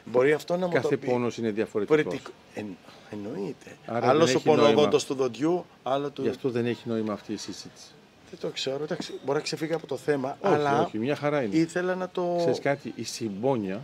Μπορεί 0.06 0.34
αυτό 0.34 0.58
να 0.58 0.66
μου 0.68 0.74
Κάθε 0.74 0.88
το 0.88 0.98
πει. 0.98 1.08
πόνος 1.08 1.38
είναι 1.38 1.52
διαφορετικός. 1.52 2.22
Εν, 2.54 2.78
εννοείται. 3.12 3.78
Άλλο 3.86 4.34
ο 4.36 4.40
πονοδόντο 4.40 4.98
του 4.98 5.14
δοντιού, 5.14 5.66
άλλο 5.84 6.10
του. 6.10 6.22
Γι' 6.22 6.30
αυτό 6.30 6.50
δεν 6.50 6.66
έχει 6.66 6.88
νόημα 6.88 7.14
αυτή 7.14 7.34
η 7.34 7.38
συζήτηση. 7.38 7.88
Δεν 8.30 8.40
το 8.40 8.48
ξέρω. 8.50 8.84
Εντάξει, 8.84 9.14
μπορεί 9.26 9.38
να 9.38 9.44
ξεφύγει 9.44 9.74
από 9.74 9.88
το 9.88 9.98
θέμα, 9.98 10.38
όχι, 10.42 10.54
αλλά. 10.54 10.82
Όχι, 10.84 10.98
μια 10.98 11.16
χαρά 11.16 11.42
είναι. 11.44 11.56
Ήθελα 11.56 11.96
να 11.96 12.10
το. 12.10 12.36
Ξέρεις 12.38 12.60
κάτι, 12.60 12.94
η 12.96 13.04
συμπόνια 13.04 13.82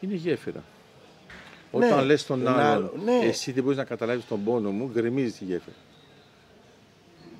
είναι 0.00 0.14
γέφυρα. 0.14 0.62
Ναι, 1.72 1.86
Όταν 1.86 2.04
λες 2.04 2.26
τον 2.26 2.48
άλλον, 2.48 2.90
ναι. 3.04 3.18
εσύ 3.22 3.52
δεν 3.52 3.62
μπορείς 3.62 3.78
να 3.78 3.84
καταλάβεις 3.84 4.26
τον 4.26 4.44
πόνο 4.44 4.70
μου, 4.70 4.90
γκρεμίζει 4.92 5.32
τη 5.32 5.44
γέφυρα. 5.44 5.76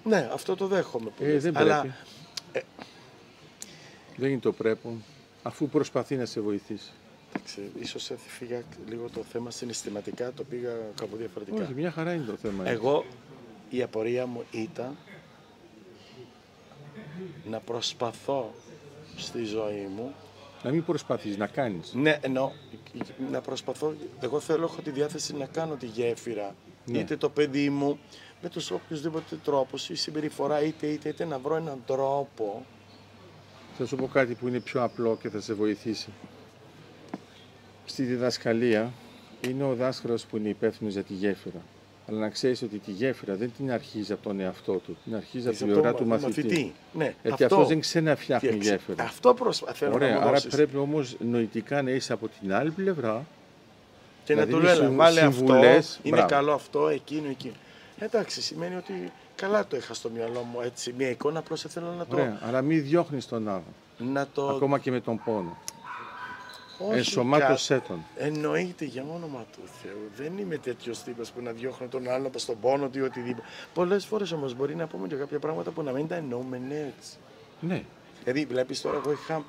Ναι, 0.04 0.30
αυτό 0.32 0.56
το 0.56 0.66
δέχομαι. 0.66 1.10
ε, 1.20 1.38
δεν 1.38 1.56
αλλά... 1.56 1.80
πρέπει. 1.80 1.94
Ε... 2.52 2.60
Δεν 4.16 4.30
είναι 4.30 4.40
το 4.40 4.52
πρέπει, 4.52 4.88
αφού 5.42 5.68
προσπαθεί 5.68 6.16
να 6.16 6.24
σε 6.24 6.40
βοηθήσει. 6.40 6.90
Εντάξει, 7.34 7.70
ίσως 7.80 8.10
έφυγα 8.10 8.62
λίγο 8.88 9.08
το 9.08 9.22
θέμα 9.22 9.50
συναισθηματικά, 9.50 10.32
το 10.32 10.44
πήγα 10.44 10.70
κάπου 10.94 11.16
διαφορετικά. 11.16 11.62
Όχι, 11.62 11.74
μια 11.74 11.90
χαρά 11.90 12.12
είναι 12.12 12.24
το 12.24 12.36
θέμα. 12.36 12.68
Εγώ, 12.68 13.04
η 13.70 13.82
απορία 13.82 14.26
μου 14.26 14.44
ήταν 14.50 14.96
να 17.50 17.60
προσπαθώ 17.60 18.54
στη 19.16 19.44
ζωή 19.44 19.88
μου 19.96 20.14
να 20.62 20.70
μην 20.70 20.84
προσπαθείς, 20.84 21.36
να 21.36 21.46
κάνεις. 21.46 21.92
Ναι, 21.94 22.18
ενώ 22.20 22.52
να 23.30 23.40
προσπαθώ, 23.40 23.94
εγώ 24.20 24.40
θέλω, 24.40 24.64
έχω 24.64 24.82
τη 24.82 24.90
διάθεση 24.90 25.34
να 25.36 25.46
κάνω 25.46 25.74
τη 25.74 25.86
γέφυρα, 25.86 26.54
ναι. 26.84 26.98
είτε 26.98 27.16
το 27.16 27.28
παιδί 27.28 27.70
μου, 27.70 27.98
με 28.42 28.48
τους 28.48 28.70
οποιοδήποτε 28.70 29.36
τρόπους, 29.44 29.88
η 29.88 29.94
συμπεριφορά, 29.94 30.62
είτε, 30.62 30.86
είτε, 30.86 31.08
είτε 31.08 31.24
να 31.24 31.38
βρω 31.38 31.56
έναν 31.56 31.82
τρόπο. 31.86 32.66
Θα 33.78 33.86
σου 33.86 33.96
πω 33.96 34.06
κάτι 34.06 34.34
που 34.34 34.48
είναι 34.48 34.60
πιο 34.60 34.82
απλό 34.82 35.16
και 35.20 35.28
θα 35.28 35.40
σε 35.40 35.54
βοηθήσει 35.54 36.08
στη 37.92 38.02
διδασκαλία 38.02 38.92
είναι 39.48 39.64
ο 39.64 39.74
δάσκαλος 39.74 40.24
που 40.24 40.36
είναι 40.36 40.48
υπεύθυνος 40.48 40.92
για 40.92 41.02
τη 41.02 41.12
γέφυρα. 41.12 41.60
Αλλά 42.08 42.18
να 42.18 42.28
ξέρεις 42.28 42.62
ότι 42.62 42.78
τη 42.78 42.90
γέφυρα 42.90 43.34
δεν 43.34 43.52
την 43.56 43.72
αρχίζει 43.72 44.12
από 44.12 44.22
τον 44.22 44.40
εαυτό 44.40 44.72
του, 44.72 44.96
την 45.04 45.14
αρχίζει 45.14 45.48
από 45.48 45.56
την 45.56 45.66
πλευρά 45.66 45.94
του 45.94 46.06
μαθητή. 46.06 46.42
μαθητή. 46.42 46.72
Ναι, 46.92 47.14
Γιατί 47.22 47.44
αυτό 47.44 47.64
δεν 47.64 47.80
ξαναφτιάχνει 47.80 48.58
γέφυρα. 48.60 49.04
Αυτό 49.04 49.34
προσπαθώ 49.34 49.90
Ωραία, 49.92 50.22
άρα 50.22 50.40
πρέπει 50.50 50.76
όμως 50.76 51.16
νοητικά 51.18 51.82
να 51.82 51.90
είσαι 51.90 52.12
από 52.12 52.28
την 52.40 52.52
άλλη 52.52 52.70
πλευρά 52.70 53.26
και 54.24 54.34
να, 54.34 54.44
να 54.44 54.50
του 54.50 54.60
λένε, 54.60 54.88
βάλε 54.88 55.20
αυτό, 55.20 55.60
είναι 56.02 56.24
καλό 56.28 56.52
αυτό, 56.52 56.88
εκείνο, 56.88 57.28
εκείνο. 57.28 57.54
Εντάξει, 57.98 58.42
σημαίνει 58.42 58.74
ότι 58.74 59.12
καλά 59.34 59.66
το 59.66 59.76
είχα 59.76 59.94
στο 59.94 60.10
μυαλό 60.10 60.46
μου 60.52 60.60
έτσι. 60.60 60.94
Μια 60.98 61.10
εικόνα 61.10 61.38
απλώ 61.38 61.56
ήθελα 61.64 61.94
να 61.98 62.06
το. 62.06 62.16
Ωραία, 62.16 62.38
αλλά 62.42 62.62
μην 62.62 62.82
διώχνεις 62.82 63.26
τον 63.26 63.48
άλλον. 63.48 63.74
Να 63.98 64.26
το... 64.26 64.48
Ακόμα 64.48 64.78
και 64.78 64.90
με 64.90 65.00
τον 65.00 65.20
πόνο. 65.24 65.58
Όχι 66.78 66.96
Ενσωμάτωσέ 66.98 67.74
κα- 67.74 67.82
τον. 67.88 68.04
Εννοείται 68.16 68.84
για 68.84 69.04
όνομα 69.14 69.44
του 69.52 69.60
Θεού. 69.82 70.10
Δεν 70.16 70.38
είμαι 70.38 70.56
τέτοιος 70.56 71.02
τύπος 71.02 71.30
που 71.30 71.40
να 71.42 71.50
διώχνω 71.52 71.86
τον 71.86 72.08
άλλον 72.10 72.26
από 72.26 72.38
στον 72.38 72.60
πόνο 72.60 72.88
του 72.88 72.98
ή 72.98 73.02
οτιδήποτε. 73.02 73.46
Πολλές 73.74 74.04
φορές 74.04 74.32
όμως 74.32 74.54
μπορεί 74.54 74.74
να 74.74 74.86
πούμε 74.86 75.06
και 75.08 75.14
κάποια 75.14 75.38
πράγματα 75.38 75.70
που 75.70 75.82
να 75.82 75.92
μην 75.92 76.08
τα 76.08 76.14
εννοούμε 76.14 76.56
έτσι. 76.96 77.16
Ναι. 77.60 77.82
Δηλαδή, 78.24 78.44
βλέπεις 78.44 78.80
τώρα, 78.80 78.96
εγώ 78.96 79.12
είχα 79.12 79.44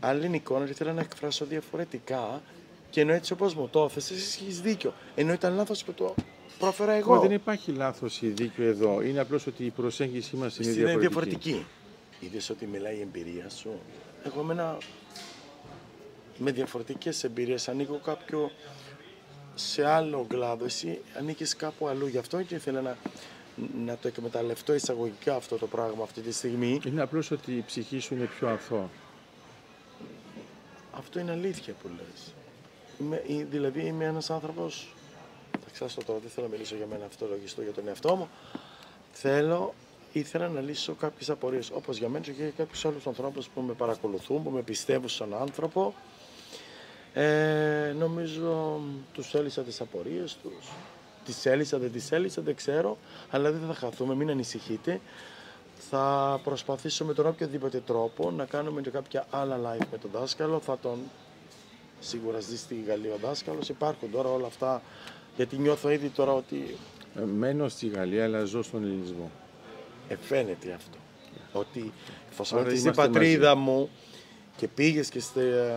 άλλη 0.00 0.30
εικόνα 0.36 0.64
και 0.64 0.70
ήθελα 0.70 0.92
να 0.92 1.00
εκφράσω 1.00 1.44
διαφορετικά 1.44 2.42
και 2.90 3.00
ενώ 3.00 3.12
έτσι 3.12 3.32
όπως 3.32 3.54
μου 3.54 3.68
το 3.68 3.84
έθεσε, 3.84 4.14
εσύ 4.14 4.38
έχεις 4.42 4.60
δίκιο. 4.60 4.94
Ενώ 5.14 5.32
ήταν 5.32 5.54
λάθος 5.54 5.84
που 5.84 5.92
το 5.92 6.14
πρόφερα 6.58 6.92
εγώ. 6.92 7.12
Εγώ. 7.14 7.22
Δεν 7.22 7.30
υπάρχει 7.32 7.70
λάθος 7.72 8.22
ή 8.22 8.26
δίκιο 8.28 8.64
εδώ. 8.64 9.02
Είναι 9.02 9.20
απλώς 9.20 9.46
ότι 9.46 9.64
η 9.64 9.70
προσέγγιση 9.70 10.36
μας 10.36 10.56
είναι 10.56 10.70
Στην 10.70 10.80
είναι 10.82 10.96
διαφορετική. 10.96 11.50
διαφορετική. 11.50 11.66
Είδες 12.20 12.50
ότι 12.50 12.66
μιλάει 12.66 12.96
η 12.96 13.00
εμπειρία 13.00 13.48
σου. 13.50 13.70
Εγώ 14.24 14.42
με, 14.42 14.52
ένα... 14.52 14.78
με 16.40 16.50
διαφορετικές 16.50 17.24
εμπειρίες 17.24 17.68
ανοίγω 17.68 18.00
κάποιο 18.04 18.50
σε 19.54 19.86
άλλο 19.86 20.26
κλάδο. 20.28 20.64
Εσύ 20.64 21.00
ανήκεις 21.18 21.56
κάπου 21.56 21.88
αλλού. 21.88 22.06
Γι' 22.06 22.18
αυτό 22.18 22.42
και 22.42 22.54
ήθελα 22.54 22.80
να, 22.80 22.96
να 23.84 23.96
το 23.96 24.08
εκμεταλλευτώ 24.08 24.74
εισαγωγικά 24.74 25.34
αυτό 25.34 25.56
το 25.56 25.66
πράγμα 25.66 26.02
αυτή 26.02 26.20
τη 26.20 26.32
στιγμή. 26.32 26.80
Είναι 26.86 27.02
απλώς 27.02 27.30
ότι 27.30 27.52
η 27.52 27.64
ψυχή 27.66 27.98
σου 27.98 28.14
είναι 28.14 28.24
πιο 28.24 28.48
αθώα. 28.48 28.88
Αυτό 30.92 31.18
είναι 31.18 31.30
αλήθεια 31.30 31.74
που 31.82 31.88
λες. 31.88 32.34
Είμαι, 33.00 33.22
ε, 33.28 33.44
δηλαδή 33.44 33.80
είμαι 33.80 34.04
ένας 34.04 34.30
άνθρωπος, 34.30 34.94
θα 35.50 35.70
ξάσω 35.72 36.04
τώρα, 36.04 36.18
δεν 36.18 36.30
θέλω 36.30 36.46
να 36.46 36.52
μιλήσω 36.52 36.76
για 36.76 36.86
μένα 36.86 37.04
αυτολογιστό 37.04 37.62
για 37.62 37.72
τον 37.72 37.88
εαυτό 37.88 38.16
μου, 38.16 38.28
θέλω, 39.12 39.74
ήθελα 40.12 40.48
να 40.48 40.60
λύσω 40.60 40.94
κάποιες 40.94 41.30
απορίες, 41.30 41.70
όπως 41.70 41.96
για 41.98 42.08
μένα 42.08 42.24
και 42.24 42.30
για 42.30 42.50
κάποιους 42.56 42.84
άλλους 42.84 43.06
ανθρώπους 43.06 43.48
που 43.48 43.60
με 43.60 43.72
παρακολουθούν, 43.72 44.42
που 44.42 44.50
με 44.50 44.62
πιστεύουν 44.62 45.08
σαν 45.08 45.34
άνθρωπο. 45.34 45.94
Ε, 47.14 47.94
νομίζω 47.98 48.80
τους 49.12 49.34
έλυσα 49.34 49.62
τις 49.62 49.80
απορίες 49.80 50.36
τους. 50.42 50.68
Τις 51.24 51.46
έλυσα, 51.46 51.78
δεν 51.78 51.92
τις 51.92 52.12
έλυσα, 52.12 52.42
δεν 52.42 52.54
ξέρω, 52.54 52.98
αλλά 53.30 53.50
δεν 53.52 53.60
θα 53.66 53.74
χαθούμε, 53.74 54.14
μην 54.14 54.30
ανησυχείτε. 54.30 55.00
Θα 55.90 56.40
προσπαθήσω 56.44 57.04
με 57.04 57.14
τον 57.14 57.26
οποιοδήποτε 57.26 57.82
τρόπο 57.86 58.30
να 58.30 58.44
κάνουμε 58.44 58.80
και 58.80 58.90
κάποια 58.90 59.26
άλλα 59.30 59.56
live 59.56 59.86
με 59.90 59.98
τον 59.98 60.10
δάσκαλο. 60.12 60.60
Θα 60.60 60.78
τον 60.78 60.98
σίγουρα 62.00 62.40
ζει 62.40 62.56
στη 62.58 62.82
Γαλλία 62.86 63.12
ο 63.14 63.16
δάσκαλος. 63.22 63.68
Υπάρχουν 63.68 64.10
τώρα 64.10 64.28
όλα 64.28 64.46
αυτά, 64.46 64.82
γιατί 65.36 65.56
νιώθω 65.58 65.90
ήδη 65.90 66.08
τώρα 66.08 66.32
ότι 66.32 66.76
Ε, 67.16 67.20
Μένω 67.24 67.68
στη 67.68 67.88
Γαλλία, 67.88 68.24
αλλά 68.24 68.44
ζω 68.44 68.62
στον 68.62 68.82
ελληνισμό. 68.84 69.30
ε, 70.08 70.16
φαίνεται 70.16 70.72
αυτό. 70.72 70.98
Ότι 71.52 71.92
εφόσον 72.30 72.58
Άρα 72.58 72.66
είσαι 72.68 72.78
στην 72.78 72.92
είμαστε 72.92 73.12
πατρίδα 73.12 73.54
μου 73.54 73.88
και 74.56 74.68
πήγες 74.68 75.08
και 75.08 75.20
στα 75.20 75.40
ε, 75.40 75.74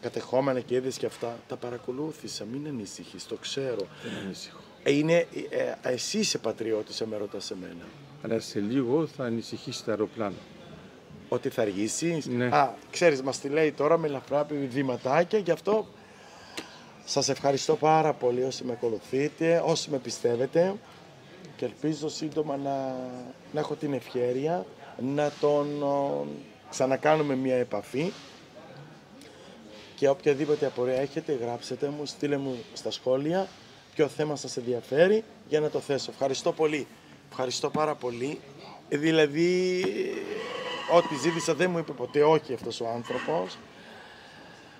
κατεχόμενα 0.00 0.60
και 0.60 0.74
είδες 0.74 0.96
και 0.96 1.06
αυτά, 1.06 1.38
τα 1.48 1.56
παρακολούθησα, 1.56 2.44
μην 2.52 2.66
ανησυχείς, 2.66 3.26
το 3.26 3.36
ξέρω. 3.36 3.86
Δεν 4.02 4.12
ανησυχώ. 4.24 4.60
Ε, 4.82 4.92
Είναι, 4.92 5.26
ε, 5.50 5.56
ε, 5.82 5.92
εσύ 5.92 6.18
είσαι 6.18 6.38
πατριώτης, 6.38 7.00
με 7.00 7.16
ρωτάς 7.16 7.50
εμένα. 7.50 7.84
Αλλά 8.22 8.40
σε 8.40 8.60
λίγο 8.60 9.06
θα 9.06 9.24
ανησυχήσει 9.24 9.84
το 9.84 9.90
αεροπλάνο. 9.90 10.36
Ότι 11.28 11.48
θα 11.48 11.62
αργήσεις; 11.62 12.26
Ναι. 12.26 12.46
Α, 12.46 12.74
ξέρεις, 12.90 13.22
μας 13.22 13.40
τη 13.40 13.48
λέει 13.48 13.72
τώρα 13.72 13.98
με 13.98 14.06
ελαφρά 14.06 14.46
βηματάκια, 14.68 15.38
γι' 15.38 15.50
αυτό 15.50 15.86
σας 17.04 17.28
ευχαριστώ 17.28 17.76
πάρα 17.76 18.12
πολύ 18.12 18.42
όσοι 18.42 18.64
με 18.64 18.72
ακολουθείτε, 18.72 19.62
όσοι 19.64 19.90
με 19.90 19.98
πιστεύετε 19.98 20.74
και 21.56 21.64
ελπίζω 21.64 22.08
σύντομα 22.08 22.56
να, 22.56 22.96
να 23.52 23.60
έχω 23.60 23.74
την 23.74 23.92
ευχαίρεια 23.92 24.66
να 24.98 25.32
τον 25.40 25.82
ο, 25.82 26.26
ξανακάνουμε 26.70 27.34
μια 27.34 27.56
επαφή 27.56 28.12
και 30.00 30.08
οποιαδήποτε 30.08 30.66
απορία 30.66 30.94
έχετε 31.00 31.32
γράψτε 31.32 31.88
μου, 31.88 32.06
στείλε 32.06 32.36
μου 32.36 32.56
στα 32.72 32.90
σχόλια 32.90 33.48
ποιο 33.94 34.08
θέμα 34.08 34.36
σας 34.36 34.56
ενδιαφέρει 34.56 35.24
για 35.48 35.60
να 35.60 35.70
το 35.70 35.80
θέσω. 35.80 36.10
Ευχαριστώ 36.10 36.52
πολύ. 36.52 36.86
Ευχαριστώ 37.30 37.70
πάρα 37.70 37.94
πολύ. 37.94 38.38
Ε, 38.88 38.96
Δηλαδή, 38.96 39.82
ό,τι 40.96 41.14
ζήτησα 41.22 41.54
δεν 41.54 41.70
μου 41.70 41.78
είπε 41.78 41.92
ποτέ 41.92 42.22
όχι 42.22 42.54
αυτός 42.54 42.80
ο 42.80 42.88
άνθρωπος. 42.88 43.58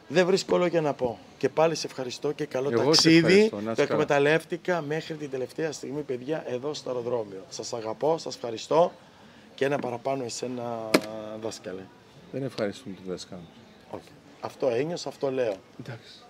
Δεν 0.09 0.27
βρίσκω 0.27 0.57
λόγια 0.57 0.81
να 0.81 0.93
πω. 0.95 1.19
Και 1.39 1.49
πάλι 1.49 1.75
σε 1.75 1.87
ευχαριστώ 1.87 2.33
και 2.33 2.45
καλό 2.45 2.69
Εγώ 2.71 2.79
σε 2.81 2.85
ταξίδι. 2.87 3.17
ευχαριστώ. 3.19 3.57
Να 3.57 3.63
Το 3.63 3.71
είσαι 3.71 3.87
καλά. 3.87 4.01
εκμεταλλεύτηκα 4.03 4.81
μέχρι 4.81 5.15
την 5.15 5.31
τελευταία 5.31 5.73
στιγμή, 5.73 6.01
παιδιά, 6.03 6.45
εδώ 6.49 6.75
στο 6.75 6.91
αεροδρόμιο. 6.91 7.45
Σας 7.49 7.73
αγαπώ, 7.73 8.19
σας 8.19 8.35
ευχαριστώ 8.35 8.93
και 9.55 9.65
ένα 9.65 9.79
παραπάνω 9.79 10.25
εσένα, 10.25 10.91
δάσκαλε. 11.41 11.83
Δεν 12.33 12.43
ευχαριστούμε 12.43 12.95
τον 12.95 13.05
δασκάλο. 13.07 13.43
Όχι. 13.91 14.09
Αυτό 14.41 14.69
ένιωσα, 14.69 15.09
αυτό 15.09 15.31
λέω. 15.31 15.55
Εντάξει. 15.81 16.23